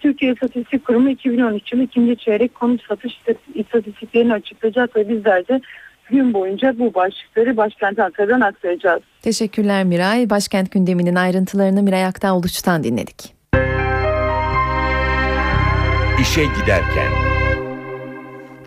[0.00, 3.20] Türkiye İstatistik Kurumu 2013 yılı ikinci çeyrek konut satış
[3.54, 5.60] istatistiklerini açıklayacak ve bizler de
[6.10, 9.02] gün boyunca bu başlıkları başkent Ankara'dan aktaracağız.
[9.22, 10.30] Teşekkürler Miray.
[10.30, 13.34] Başkent gündeminin ayrıntılarını Miray Aktağ Uluç'tan dinledik.
[16.20, 17.30] İşe giderken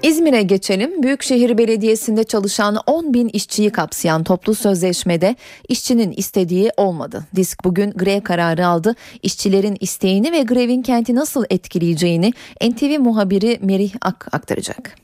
[0.03, 1.03] İzmir'e geçelim.
[1.03, 5.35] Büyükşehir Belediyesi'nde çalışan 10 bin işçiyi kapsayan toplu sözleşmede
[5.69, 7.25] işçinin istediği olmadı.
[7.35, 8.95] Disk bugün grev kararı aldı.
[9.23, 12.31] İşçilerin isteğini ve grevin kenti nasıl etkileyeceğini
[12.61, 14.95] NTV muhabiri Merih Ak aktaracak.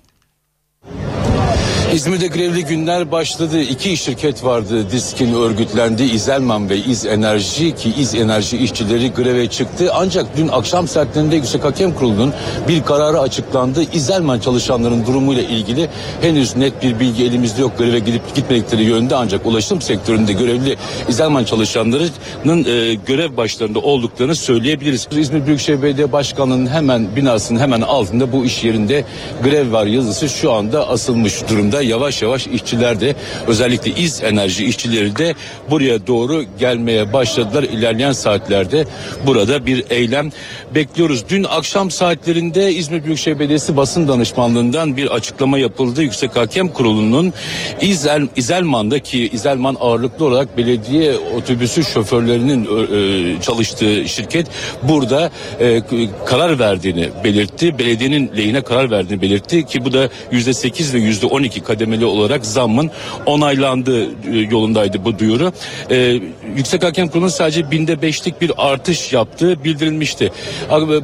[1.94, 3.62] İzmir'de grevli günler başladı.
[3.62, 6.04] İki şirket vardı diskin örgütlendi.
[6.04, 9.92] İzelman ve İz Enerji ki İz Enerji işçileri greve çıktı.
[9.94, 12.34] Ancak dün akşam saatlerinde Yüksek Hakem Kurulu'nun
[12.68, 13.84] bir kararı açıklandı.
[13.94, 15.90] İzelman çalışanların durumuyla ilgili
[16.22, 17.78] henüz net bir bilgi elimizde yok.
[17.78, 20.78] Greve gidip gitmedikleri yönde ancak ulaşım sektöründe görevli
[21.10, 25.08] İzelman çalışanlarının e, görev başlarında olduklarını söyleyebiliriz.
[25.12, 29.06] İzmir Büyükşehir Belediye Başkanlığı'nın hemen binasının hemen altında bu iş yerinde
[29.44, 33.16] grev var yazısı şu anda asılmış durumda yavaş yavaş işçiler de
[33.48, 35.36] özellikle iz enerji işçileri de
[35.70, 37.64] buraya doğru gelmeye başladılar.
[37.64, 38.86] İlerleyen saatlerde
[39.26, 40.32] burada bir eylem
[40.76, 41.24] bekliyoruz.
[41.30, 46.04] Dün akşam saatlerinde İzmir Büyükşehir Belediyesi basın danışmanlığından bir açıklama yapıldı.
[46.04, 47.34] Yüksek Hakem Kurulu'nun
[47.82, 54.48] İzel, İzelman'daki İzelman ağırlıklı olarak belediye otobüsü şoförlerinin e, çalıştığı şirket
[54.84, 55.82] burada e,
[56.26, 57.80] karar verdiğini belirtti.
[57.80, 62.06] Belediyenin lehine karar verdiğini belirtti ki bu da yüzde sekiz ve yüzde on iki kademeli
[62.06, 62.92] olarak zammın
[63.26, 65.52] onaylandığı e, yolundaydı bu duyuru.
[65.92, 66.20] Ee,
[66.56, 70.32] Yüksek Hakem Kurulu'nun sadece binde beşlik bir artış yaptığı bildirilmişti.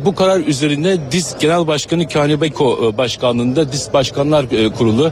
[0.05, 5.11] Bu karar üzerine DİS Genel Başkanı Kani Beko e, Başkanlığında DİS Başkanlar e, Kurulu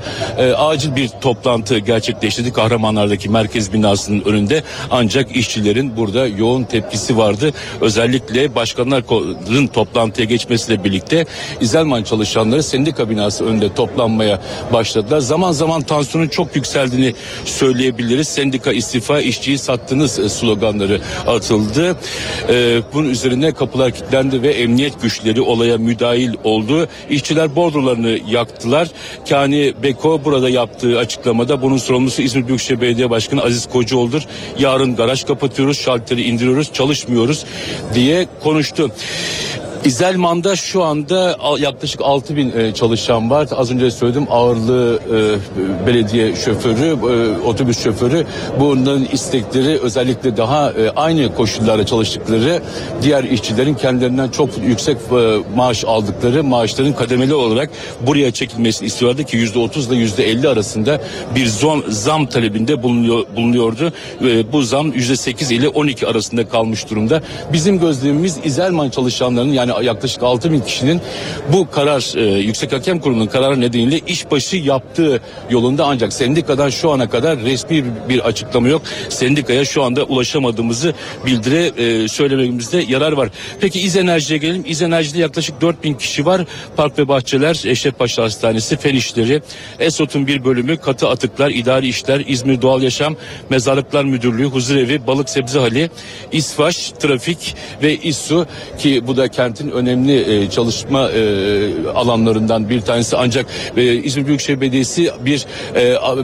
[0.57, 2.53] acil bir toplantı gerçekleştirdi.
[2.53, 7.53] Kahramanlardaki merkez binasının önünde ancak işçilerin burada yoğun tepkisi vardı.
[7.81, 11.25] Özellikle başkanların toplantıya geçmesiyle birlikte
[11.61, 14.39] İzelman çalışanları sendika binası önünde toplanmaya
[14.73, 15.19] başladılar.
[15.19, 17.13] Zaman zaman tansiyonun çok yükseldiğini
[17.45, 18.27] söyleyebiliriz.
[18.27, 21.97] Sendika istifa işçiyi sattınız e, sloganları atıldı.
[22.49, 26.87] Ee, bunun üzerine kapılar kilitlendi ve emniyet güçleri olaya müdahil oldu.
[27.09, 28.87] İşçiler bordrolarını yaktılar.
[29.29, 34.21] Kani Beko burada yaptığı açıklamada bunun sorumlusu İzmir Büyükşehir Belediye Başkanı Aziz Kocaoğlu'dur.
[34.59, 37.45] Yarın garaj kapatıyoruz, şalteri indiriyoruz, çalışmıyoruz
[37.93, 38.91] diye konuştu.
[39.85, 43.47] İzelman'da şu anda yaklaşık 6 bin e, çalışan var.
[43.55, 48.25] Az önce söyledim ağırlığı e, belediye şoförü, e, otobüs şoförü.
[48.59, 52.61] Bunların istekleri özellikle daha aynı koşullarda çalıştıkları
[53.01, 54.97] diğer işçilerin kendilerinden çok yüksek
[55.55, 57.69] maaş aldıkları maaşların kademeli olarak
[58.07, 61.01] buraya çekilmesini istiyordu ki yüzde otuz ile yüzde elli arasında
[61.35, 63.93] bir zam, zam talebinde bulunuyor, bulunuyordu.
[64.51, 67.21] Bu zam yüzde sekiz ile on iki arasında kalmış durumda.
[67.53, 71.01] Bizim gözlemimiz İzelman çalışanlarının yani yaklaşık 6 bin kişinin
[71.51, 77.09] bu karar e, Yüksek Hakem Kurulu'nun kararı nedeniyle işbaşı yaptığı yolunda ancak sendikadan şu ana
[77.09, 78.81] kadar resmi bir açıklama yok.
[79.09, 80.93] Sendikaya şu anda ulaşamadığımızı
[81.25, 83.29] bildire e, söylememizde yarar var.
[83.61, 84.63] Peki İz Enerji'ye gelelim.
[84.67, 86.41] İz Enerji'de yaklaşık 4 bin kişi var.
[86.75, 89.41] Park ve Bahçeler, Eşrefpaşa Hastanesi, Fen İşleri,
[89.79, 93.15] ESOT'un bir bölümü, Katı Atıklar, İdari İşler, İzmir Doğal Yaşam,
[93.49, 95.89] Mezarlıklar Müdürlüğü, Huzurevi, Balık Sebze Hali,
[96.31, 98.47] İsfaş, Trafik ve İSSU
[98.79, 103.45] ki bu da kentin devletin önemli e, çalışma e, alanlarından bir tanesi ancak
[103.77, 105.45] e, İzmir Büyükşehir Belediyesi bir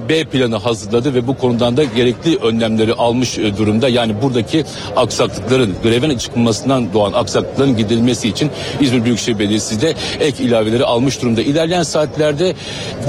[0.09, 3.89] B planı hazırladı ve bu konudan da gerekli önlemleri almış durumda.
[3.89, 4.65] Yani buradaki
[4.95, 11.41] aksaklıkların grevin çıkılmasından doğan aksaklıkların giderilmesi için İzmir Büyükşehir Belediyesi de ek ilaveleri almış durumda.
[11.41, 12.55] İlerleyen saatlerde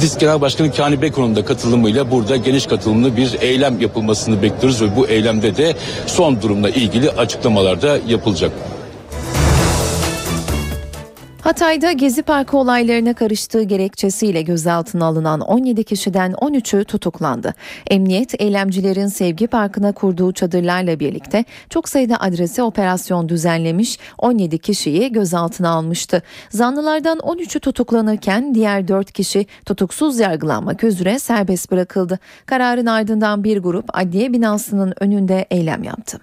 [0.01, 4.97] DİSK Genel Başkanı Kani Beko'nun da katılımıyla burada geniş katılımlı bir eylem yapılmasını bekliyoruz ve
[4.97, 5.75] bu eylemde de
[6.07, 8.53] son durumla ilgili açıklamalar da yapılacak.
[11.41, 17.55] Hatay'da Gezi Parkı olaylarına karıştığı gerekçesiyle gözaltına alınan 17 kişiden 13'ü tutuklandı.
[17.91, 25.69] Emniyet, eylemcilerin Sevgi Parkı'na kurduğu çadırlarla birlikte çok sayıda adrese operasyon düzenlemiş, 17 kişiyi gözaltına
[25.71, 26.23] almıştı.
[26.51, 32.19] Zanlılardan 13'ü tutuklanırken diğer 4 kişi tutuksuz yargılanmak üzere serbest bırakıldı.
[32.47, 36.21] Kararın ardından bir grup adliye binasının önünde eylem yaptı.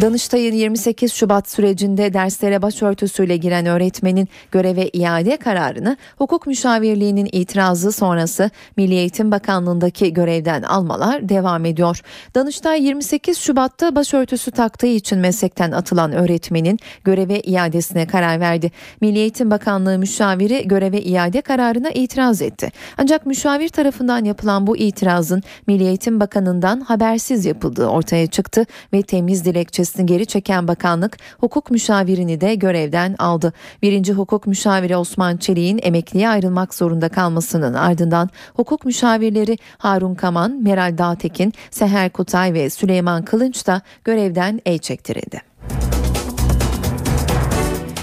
[0.00, 8.50] Danıştay'ın 28 Şubat sürecinde derslere başörtüsüyle giren öğretmenin göreve iade kararını hukuk müşavirliğinin itirazı sonrası
[8.76, 12.00] Milli Eğitim Bakanlığı'ndaki görevden almalar devam ediyor.
[12.34, 18.72] Danıştay 28 Şubat'ta başörtüsü taktığı için meslekten atılan öğretmenin göreve iadesine karar verdi.
[19.00, 22.72] Milli Eğitim Bakanlığı müşaviri göreve iade kararına itiraz etti.
[22.98, 29.44] Ancak müşavir tarafından yapılan bu itirazın Milli Eğitim Bakanı'ndan habersiz yapıldığı ortaya çıktı ve temiz
[29.44, 33.52] dilekçesi önerisini geri çeken bakanlık hukuk müşavirini de görevden aldı.
[33.82, 40.98] Birinci hukuk müşaviri Osman Çelik'in emekliye ayrılmak zorunda kalmasının ardından hukuk müşavirleri Harun Kaman, Meral
[40.98, 45.42] Dağtekin, Seher Kutay ve Süleyman Kılınç da görevden el çektirildi.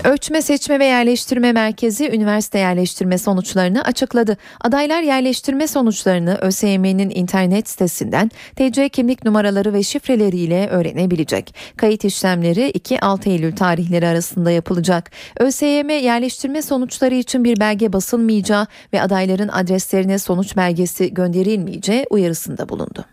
[0.06, 4.38] Ölçme Seçme ve Yerleştirme Merkezi üniversite yerleştirme sonuçlarını açıkladı.
[4.62, 11.56] Adaylar yerleştirme sonuçlarını ÖSYM'nin internet sitesinden TC kimlik numaraları ve şifreleriyle öğrenebilecek.
[11.78, 15.12] Kayıt işlemleri 2-6 Eylül tarihleri arasında yapılacak.
[15.40, 23.06] ÖSYM yerleştirme sonuçları için bir belge basılmayacağı ve adayların adreslerine sonuç belgesi gönderilmeyeceği uyarısında bulundu.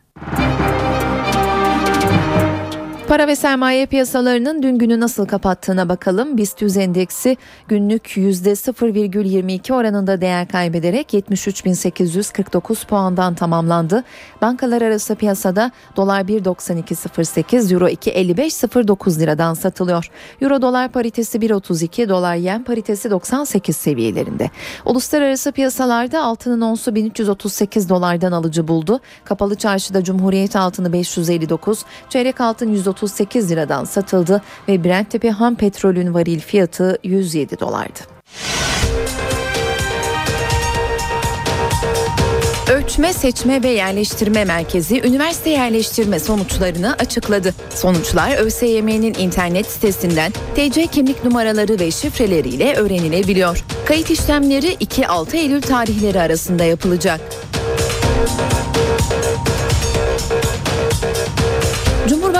[3.13, 6.37] Para ve sermaye piyasalarının dün günü nasıl kapattığına bakalım.
[6.37, 7.37] BIST 100 endeksi
[7.69, 14.05] günlük %0,22 oranında değer kaybederek 73.849 puandan tamamlandı.
[14.43, 20.11] Bankalar arası piyasada dolar 1.9208, euro 2.5509 liradan satılıyor.
[20.41, 24.51] Euro dolar paritesi 1.32, dolar yen paritesi 98 seviyelerinde.
[24.85, 29.01] Uluslararası piyasalarda altının onsu 1338 dolardan alıcı buldu.
[29.25, 35.55] Kapalı çarşıda Cumhuriyet altını 559, çeyrek altın 130 38 liradan satıldı ve Brent tepe ham
[35.55, 37.99] petrolün varil fiyatı 107 dolardı.
[42.73, 47.55] Ölçme, Seçme ve Yerleştirme Merkezi üniversite yerleştirme sonuçlarını açıkladı.
[47.75, 53.65] Sonuçlar ÖSYM'nin internet sitesinden TC kimlik numaraları ve şifreleriyle öğrenilebiliyor.
[53.87, 57.21] Kayıt işlemleri 2-6 Eylül tarihleri arasında yapılacak.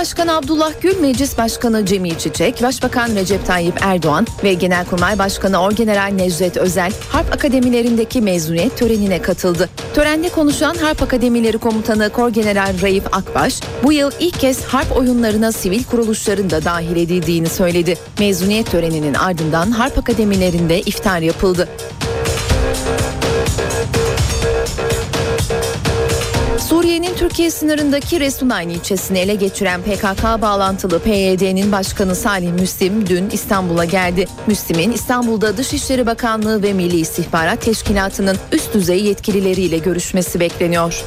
[0.03, 6.13] Cumhurbaşkanı Abdullah Gül, Meclis Başkanı Cemil Çiçek, Başbakan Recep Tayyip Erdoğan ve Genelkurmay Başkanı Orgeneral
[6.13, 9.69] Necdet Özel Harp Akademilerindeki mezuniyet törenine katıldı.
[9.95, 15.85] Törende konuşan Harp Akademileri Komutanı Korgeneral Raif Akbaş, bu yıl ilk kez harp oyunlarına sivil
[15.85, 17.95] kuruluşların da dahil edildiğini söyledi.
[18.19, 21.69] Mezuniyet töreninin ardından Harp Akademilerinde iftar yapıldı.
[27.23, 34.27] Türkiye sınırındaki Resulayne ilçesini ele geçiren PKK bağlantılı PYD'nin başkanı Salih Müslim dün İstanbul'a geldi.
[34.47, 41.05] Müslim'in İstanbul'da Dışişleri Bakanlığı ve Milli İstihbarat Teşkilatı'nın üst düzey yetkilileriyle görüşmesi bekleniyor.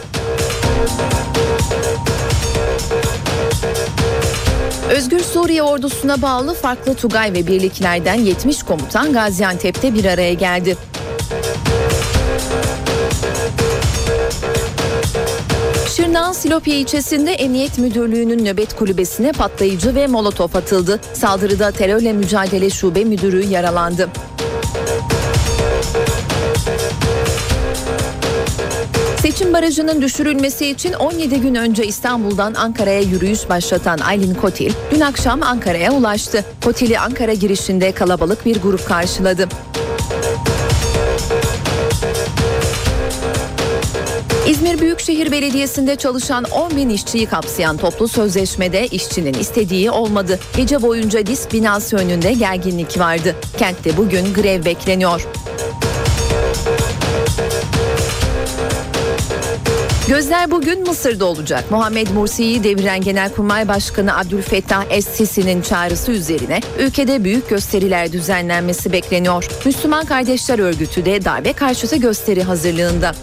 [4.89, 10.78] Özgür Suriye ordusuna bağlı farklı Tugay ve birliklerden 70 komutan Gaziantep'te bir araya geldi.
[15.96, 21.00] Şırnak'ın Silopya ilçesinde Emniyet Müdürlüğü'nün nöbet kulübesine patlayıcı ve molotof atıldı.
[21.14, 24.10] Saldırıda terörle mücadele şube müdürü yaralandı.
[29.22, 35.43] Seçim barajının düşürülmesi için 17 gün önce İstanbul'dan Ankara'ya yürüyüş başlatan Aylin Kotil dün akşam
[35.43, 36.46] Ankara'ya ulaştı.
[36.64, 39.48] Kotil'i Ankara girişinde kalabalık bir grup karşıladı.
[44.48, 50.39] İzmir Büyükşehir Belediyesi'nde çalışan 10 bin işçiyi kapsayan toplu sözleşmede işçinin istediği olmadı.
[50.58, 53.36] Gece boyunca disk binası önünde gerginlik vardı.
[53.58, 55.28] Kentte bugün grev bekleniyor.
[60.08, 61.72] Gözler bugün Mısır'da olacak.
[61.72, 69.48] Muhammed Mursi'yi deviren Genelkurmay Başkanı Abdülfettah Es-Sisi'nin çağrısı üzerine ülkede büyük gösteriler düzenlenmesi bekleniyor.
[69.66, 73.16] Müslüman Kardeşler Örgütü de darbe karşıtı gösteri hazırlığında.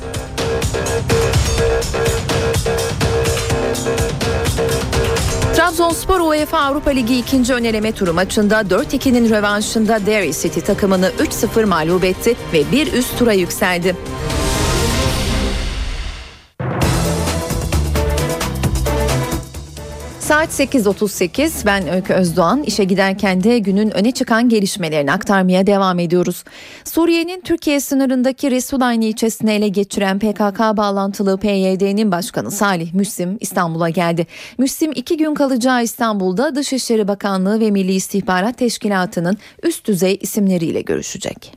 [5.72, 12.04] Trabzonspor UEFA Avrupa Ligi ikinci öneleme turu maçında 4-2'nin rövanşında Derry City takımını 3-0 mağlup
[12.04, 13.96] etti ve bir üst tura yükseldi.
[20.32, 26.44] Saat 8.38 ben Öykü Özdoğan işe giderken de günün öne çıkan gelişmelerini aktarmaya devam ediyoruz.
[26.84, 34.26] Suriye'nin Türkiye sınırındaki Resulayn ilçesini ele geçiren PKK bağlantılı PYD'nin başkanı Salih Müslim İstanbul'a geldi.
[34.58, 41.52] Müslim iki gün kalacağı İstanbul'da Dışişleri Bakanlığı ve Milli İstihbarat Teşkilatı'nın üst düzey isimleriyle görüşecek.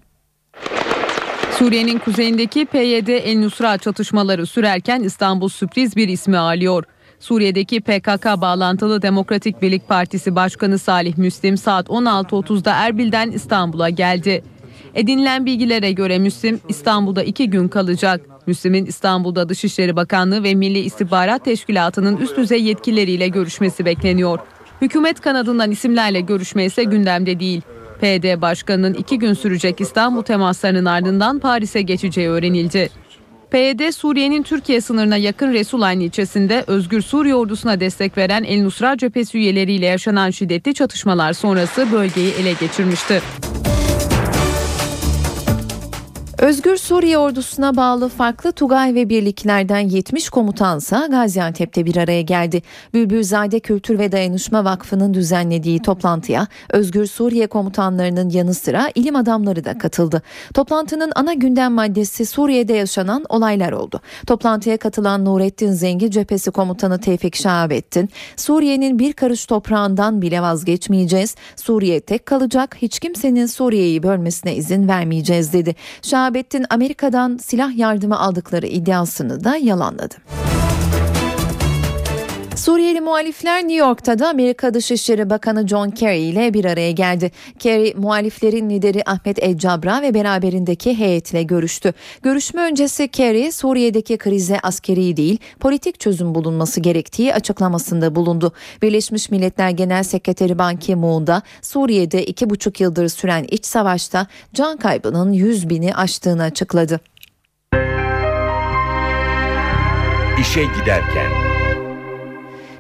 [1.51, 6.83] Suriye'nin kuzeyindeki PYD El Nusra çatışmaları sürerken İstanbul sürpriz bir ismi alıyor.
[7.19, 14.43] Suriye'deki PKK bağlantılı Demokratik Birlik Partisi Başkanı Salih Müslim saat 16.30'da Erbil'den İstanbul'a geldi.
[14.95, 18.21] Edinilen bilgilere göre Müslim İstanbul'da iki gün kalacak.
[18.47, 24.39] Müslim'in İstanbul'da Dışişleri Bakanlığı ve Milli İstihbarat Teşkilatı'nın üst düzey yetkilileriyle görüşmesi bekleniyor.
[24.81, 27.61] Hükümet kanadından isimlerle görüşme ise gündemde değil.
[28.01, 32.89] PD Başkanı'nın iki gün sürecek İstanbul temaslarının ardından Paris'e geçeceği öğrenildi.
[33.51, 39.37] PYD Suriye'nin Türkiye sınırına yakın Resulayn ilçesinde Özgür Suriye ordusuna destek veren El Nusra cephesi
[39.37, 43.21] üyeleriyle yaşanan şiddetli çatışmalar sonrası bölgeyi ele geçirmişti.
[46.45, 52.61] Özgür Suriye ordusuna bağlı farklı Tugay ve birliklerden 70 komutansa Gaziantep'te bir araya geldi.
[52.93, 59.77] Bülbülzade Kültür ve Dayanışma Vakfı'nın düzenlediği toplantıya Özgür Suriye komutanlarının yanı sıra ilim adamları da
[59.77, 60.21] katıldı.
[60.53, 64.01] Toplantının ana gündem maddesi Suriye'de yaşanan olaylar oldu.
[64.27, 71.35] Toplantıya katılan Nurettin Zengi Cephesi Komutanı Tevfik Şahabettin, Suriye'nin bir karış toprağından bile vazgeçmeyeceğiz.
[71.55, 75.75] Suriye tek kalacak, hiç kimsenin Suriye'yi bölmesine izin vermeyeceğiz dedi.
[76.01, 80.15] Şahabettin Şahabettin Amerika'dan silah yardımı aldıkları iddiasını da yalanladı.
[82.55, 87.31] Suriyeli muhalifler New York'ta da Amerika Dışişleri Bakanı John Kerry ile bir araya geldi.
[87.59, 91.93] Kerry muhaliflerin lideri Ahmet El Cabra ve beraberindeki heyetle görüştü.
[92.23, 98.53] Görüşme öncesi Kerry Suriye'deki krize askeri değil politik çözüm bulunması gerektiği açıklamasında bulundu.
[98.81, 104.77] Birleşmiş Milletler Genel Sekreteri Ban Ki-moon da Suriye'de iki buçuk yıldır süren iç savaşta can
[104.77, 106.99] kaybının 100 bini aştığını açıkladı.
[110.41, 111.54] İşe giderken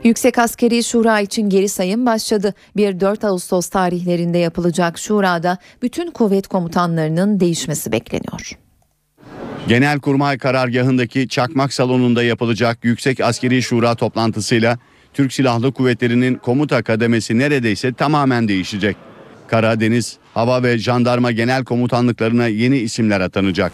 [0.05, 2.53] Yüksek Askeri Şura için geri sayım başladı.
[2.77, 8.51] 1-4 Ağustos tarihlerinde yapılacak şurada bütün kuvvet komutanlarının değişmesi bekleniyor.
[9.67, 14.77] Genelkurmay karargahındaki Çakmak Salonu'nda yapılacak Yüksek Askeri Şura toplantısıyla
[15.13, 18.97] Türk Silahlı Kuvvetleri'nin komuta kademesi neredeyse tamamen değişecek.
[19.47, 23.71] Kara, deniz, hava ve jandarma genel komutanlıklarına yeni isimler atanacak.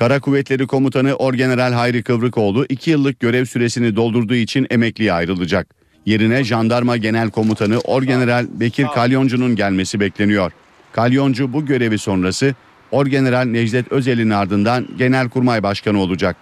[0.00, 5.74] Kara Kuvvetleri Komutanı Orgeneral Hayri Kıvrıkoğlu 2 yıllık görev süresini doldurduğu için emekliye ayrılacak.
[6.06, 10.52] Yerine Jandarma Genel Komutanı Orgeneral Bekir Kalyoncu'nun gelmesi bekleniyor.
[10.92, 12.54] Kalyoncu bu görevi sonrası
[12.90, 16.36] Orgeneral Necdet Özel'in ardından Genelkurmay Başkanı olacak.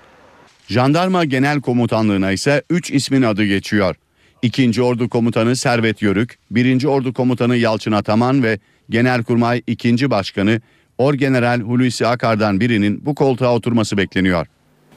[0.69, 3.97] Jandarma Genel Komutanlığına ise 3 ismin adı geçiyor.
[4.43, 4.83] 2.
[4.83, 6.85] Ordu Komutanı Servet Yörük, 1.
[6.85, 8.59] Ordu Komutanı Yalçın Ataman ve
[8.91, 10.11] Genelkurmay 2.
[10.11, 10.61] Başkanı
[10.99, 14.47] Orgeneral Hulusi Akar'dan birinin bu koltuğa oturması bekleniyor.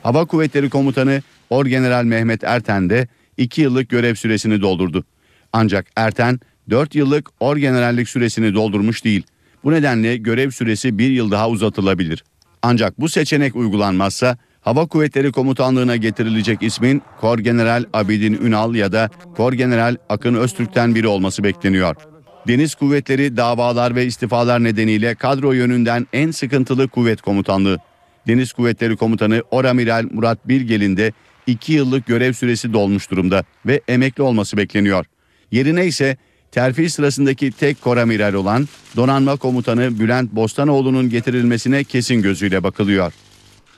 [0.03, 5.05] Hava Kuvvetleri Komutanı Orgeneral Mehmet Erten de 2 yıllık görev süresini doldurdu.
[5.53, 6.39] Ancak Erten
[6.69, 9.23] 4 yıllık orgenerallik süresini doldurmuş değil.
[9.63, 12.23] Bu nedenle görev süresi bir yıl daha uzatılabilir.
[12.61, 19.95] Ancak bu seçenek uygulanmazsa Hava Kuvvetleri Komutanlığı'na getirilecek ismin Korgeneral Abidin Ünal ya da Korgeneral
[20.09, 21.95] Akın Öztürk'ten biri olması bekleniyor.
[22.47, 27.77] Deniz Kuvvetleri davalar ve istifalar nedeniyle kadro yönünden en sıkıntılı kuvvet komutanlığı.
[28.27, 31.11] Deniz Kuvvetleri Komutanı Oramiral Murat Bilgel'in de
[31.47, 35.05] 2 yıllık görev süresi dolmuş durumda ve emekli olması bekleniyor.
[35.51, 36.17] Yerine ise
[36.51, 43.13] terfi sırasındaki tek koramiral olan Donanma Komutanı Bülent Bostanoğlu'nun getirilmesine kesin gözüyle bakılıyor.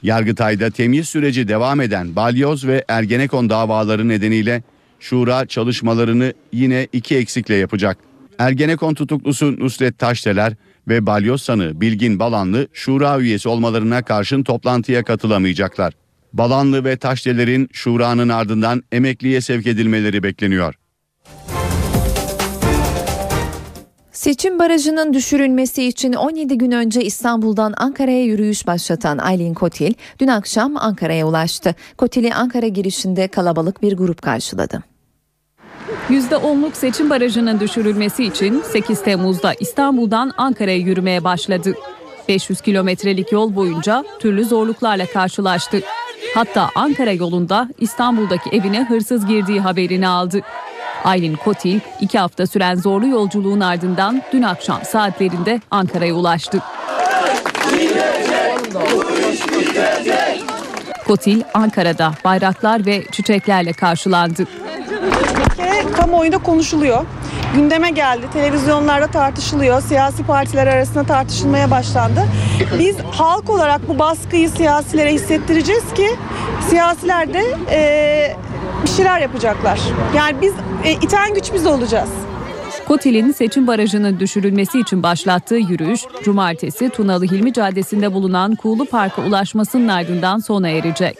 [0.03, 4.63] Yargıtay'da temyiz süreci devam eden Balyoz ve Ergenekon davaları nedeniyle
[4.99, 8.12] Şura çalışmalarını yine iki eksikle yapacak.
[8.39, 10.53] Ergenekon tutuklusu Nusret Taşdeler
[10.87, 15.93] ve balyoz sanığı Bilgin Balanlı şura üyesi olmalarına karşın toplantıya katılamayacaklar.
[16.33, 20.75] Balanlı ve Taşdeler'in şuranın ardından emekliye sevk edilmeleri bekleniyor.
[24.11, 30.77] Seçim barajının düşürülmesi için 17 gün önce İstanbul'dan Ankara'ya yürüyüş başlatan Aylin Kotil dün akşam
[30.77, 31.75] Ankara'ya ulaştı.
[31.97, 34.92] Kotil'i Ankara girişinde kalabalık bir grup karşıladı.
[36.09, 41.73] %10'luk seçim barajının düşürülmesi için 8 Temmuz'da İstanbul'dan Ankara'ya yürümeye başladı.
[42.27, 45.81] 500 kilometrelik yol boyunca türlü zorluklarla karşılaştı.
[46.35, 50.41] Hatta Ankara yolunda İstanbul'daki evine hırsız girdiği haberini aldı.
[51.03, 56.59] Aylin Kotil iki hafta süren zorlu yolculuğun ardından dün akşam saatlerinde Ankara'ya ulaştı.
[61.07, 64.47] Kotil Ankara'da bayraklar ve çiçeklerle karşılandı.
[65.63, 67.05] Türkiye kamuoyunda konuşuluyor.
[67.55, 72.23] Gündeme geldi, televizyonlarda tartışılıyor, siyasi partiler arasında tartışılmaya başlandı.
[72.79, 76.09] Biz halk olarak bu baskıyı siyasilere hissettireceğiz ki
[76.69, 78.35] siyasiler de eee,
[78.83, 79.79] bir şeyler yapacaklar.
[80.15, 80.53] Yani biz
[80.83, 82.09] e, iten güç biz olacağız.
[82.87, 89.87] Kotil'in seçim barajının düşürülmesi için başlattığı yürüyüş, cumartesi Tunalı Hilmi Caddesi'nde bulunan Kuğulu Park'a ulaşmasının
[89.87, 91.17] ardından sona erecek.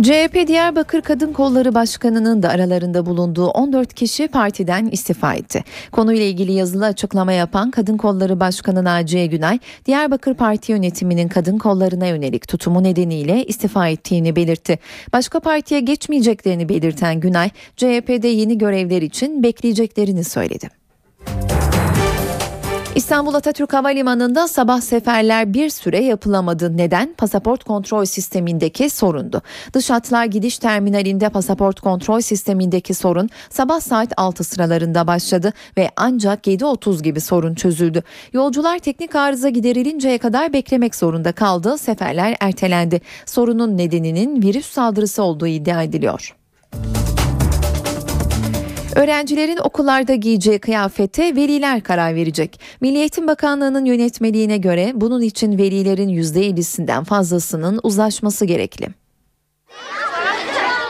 [0.00, 5.64] CHP Diyarbakır Kadın Kolları Başkanı'nın da aralarında bulunduğu 14 kişi partiden istifa etti.
[5.92, 12.06] Konuyla ilgili yazılı açıklama yapan Kadın Kolları Başkanı Naciye Günay, Diyarbakır Parti yönetiminin kadın kollarına
[12.06, 14.78] yönelik tutumu nedeniyle istifa ettiğini belirtti.
[15.12, 20.81] Başka partiye geçmeyeceklerini belirten Günay, CHP'de yeni görevler için bekleyeceklerini söyledi.
[22.96, 26.76] İstanbul Atatürk Havalimanı'nda sabah seferler bir süre yapılamadı.
[26.76, 27.14] Neden?
[27.18, 29.42] Pasaport kontrol sistemindeki sorundu.
[29.72, 36.46] Dış hatlar gidiş terminalinde pasaport kontrol sistemindeki sorun sabah saat 6 sıralarında başladı ve ancak
[36.46, 38.02] 7.30 gibi sorun çözüldü.
[38.32, 41.78] Yolcular teknik arıza giderilinceye kadar beklemek zorunda kaldı.
[41.78, 43.00] Seferler ertelendi.
[43.26, 46.36] Sorunun nedeninin virüs saldırısı olduğu iddia ediliyor.
[48.96, 52.60] Öğrencilerin okullarda giyeceği kıyafete veliler karar verecek.
[52.80, 58.88] Milli Eğitim Bakanlığı'nın yönetmeliğine göre bunun için velilerin %50'sinden fazlasının uzlaşması gerekli.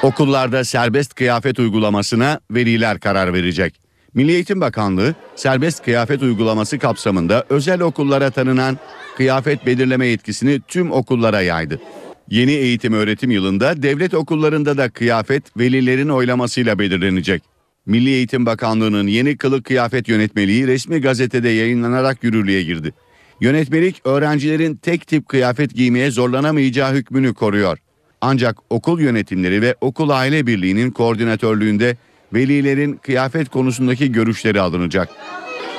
[0.02, 3.80] Okullarda serbest kıyafet uygulamasına veliler karar verecek.
[4.14, 8.78] Milli Eğitim Bakanlığı serbest kıyafet uygulaması kapsamında özel okullara tanınan
[9.16, 11.80] kıyafet belirleme yetkisini tüm okullara yaydı.
[12.28, 17.51] Yeni eğitim öğretim yılında devlet okullarında da kıyafet velilerin oylamasıyla belirlenecek.
[17.86, 22.92] Milli Eğitim Bakanlığı'nın yeni kılık kıyafet yönetmeliği resmi gazetede yayınlanarak yürürlüğe girdi.
[23.40, 27.78] Yönetmelik öğrencilerin tek tip kıyafet giymeye zorlanamayacağı hükmünü koruyor.
[28.20, 31.96] Ancak okul yönetimleri ve okul aile birliğinin koordinatörlüğünde
[32.34, 35.08] velilerin kıyafet konusundaki görüşleri alınacak.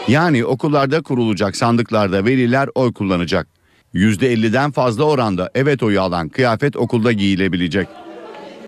[0.07, 3.47] Yani okullarda kurulacak sandıklarda veliler oy kullanacak.
[3.93, 7.87] %50'den fazla oranda evet oyu alan kıyafet okulda giyilebilecek.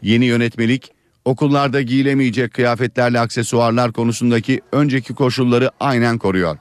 [0.01, 0.94] Yeni yönetmelik
[1.25, 6.57] okullarda giyilemeyecek kıyafetlerle aksesuarlar konusundaki önceki koşulları aynen koruyor.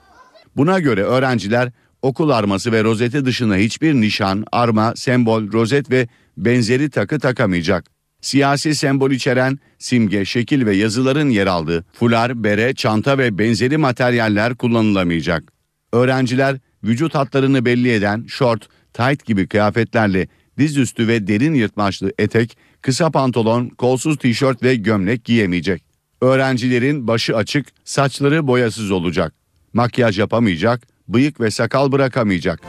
[0.57, 1.73] Buna göre öğrenciler
[2.03, 7.85] okul arması ve rozeti dışında hiçbir nişan, arma, sembol, rozet ve benzeri takı takamayacak.
[8.20, 14.55] Siyasi sembol içeren simge, şekil ve yazıların yer aldığı fular, bere, çanta ve benzeri materyaller
[14.55, 15.53] kullanılamayacak.
[15.93, 20.28] Öğrenciler vücut hatlarını belli eden şort, tight gibi kıyafetlerle
[20.59, 25.85] dizüstü ve derin yırtmaçlı etek, kısa pantolon, kolsuz tişört ve gömlek giyemeyecek.
[26.20, 29.35] Öğrencilerin başı açık, saçları boyasız olacak.
[29.73, 32.61] Makyaj yapamayacak, bıyık ve sakal bırakamayacak.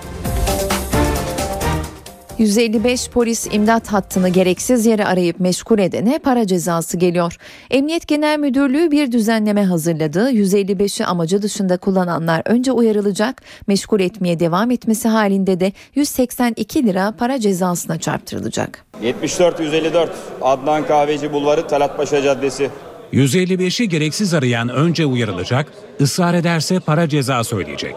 [2.38, 7.38] 155 polis imdat hattını gereksiz yere arayıp meşgul edene para cezası geliyor.
[7.72, 10.32] Emniyet Genel Müdürlüğü bir düzenleme hazırladı.
[10.32, 17.40] 155'i amacı dışında kullananlar önce uyarılacak, meşgul etmeye devam etmesi halinde de 182 lira para
[17.40, 18.86] cezasına çarptırılacak.
[19.04, 20.10] 74-154
[20.42, 22.70] Adnan Kahveci Bulvarı Talatpaşa Caddesi
[23.16, 25.72] 155'i gereksiz arayan önce uyarılacak,
[26.02, 27.96] ısrar ederse para cezası ödeyecek.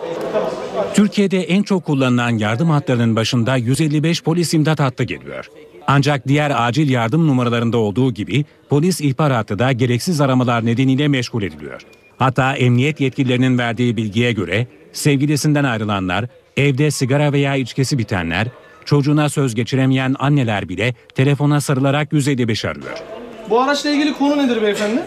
[0.94, 5.50] Türkiye'de en çok kullanılan yardım hatlarının başında 155 polis imdat hattı geliyor.
[5.86, 11.42] Ancak diğer acil yardım numaralarında olduğu gibi polis ihbar hattı da gereksiz aramalar nedeniyle meşgul
[11.42, 11.80] ediliyor.
[12.18, 16.26] Hatta emniyet yetkililerinin verdiği bilgiye göre sevgilisinden ayrılanlar,
[16.56, 18.48] evde sigara veya içkisi bitenler,
[18.84, 23.27] çocuğuna söz geçiremeyen anneler bile telefona sarılarak 155 arıyor.
[23.50, 25.02] Bu araçla ilgili konu nedir beyefendi?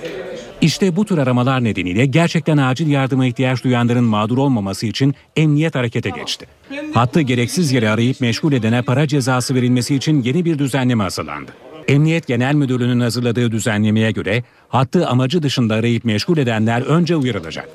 [0.61, 6.09] İşte bu tür aramalar nedeniyle gerçekten acil yardıma ihtiyaç duyanların mağdur olmaması için emniyet harekete
[6.09, 6.47] geçti.
[6.93, 11.51] Hattı gereksiz yere arayıp meşgul edene para cezası verilmesi için yeni bir düzenleme hazırlandı.
[11.87, 17.69] Emniyet Genel Müdürlüğü'nün hazırladığı düzenlemeye göre hattı amacı dışında arayıp meşgul edenler önce uyarılacak.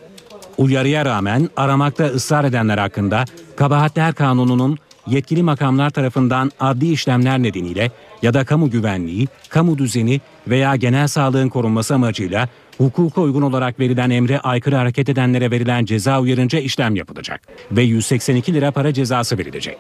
[0.59, 3.25] Uyarıya rağmen aramakta ısrar edenler hakkında
[3.57, 7.91] Kabahatler Kanunu'nun yetkili makamlar tarafından adli işlemler nedeniyle
[8.23, 14.11] ya da kamu güvenliği, kamu düzeni veya genel sağlığın korunması amacıyla Hukuka uygun olarak verilen
[14.11, 17.41] emre aykırı hareket edenlere verilen ceza uyarınca işlem yapılacak
[17.73, 19.79] ve 182 lira para cezası verilecek.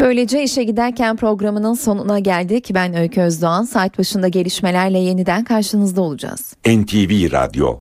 [0.00, 2.70] Böylece işe giderken programının sonuna geldik.
[2.74, 3.64] Ben Öykü Özdoğan.
[3.64, 6.56] Saat başında gelişmelerle yeniden karşınızda olacağız.
[6.66, 7.74] NTV Radyo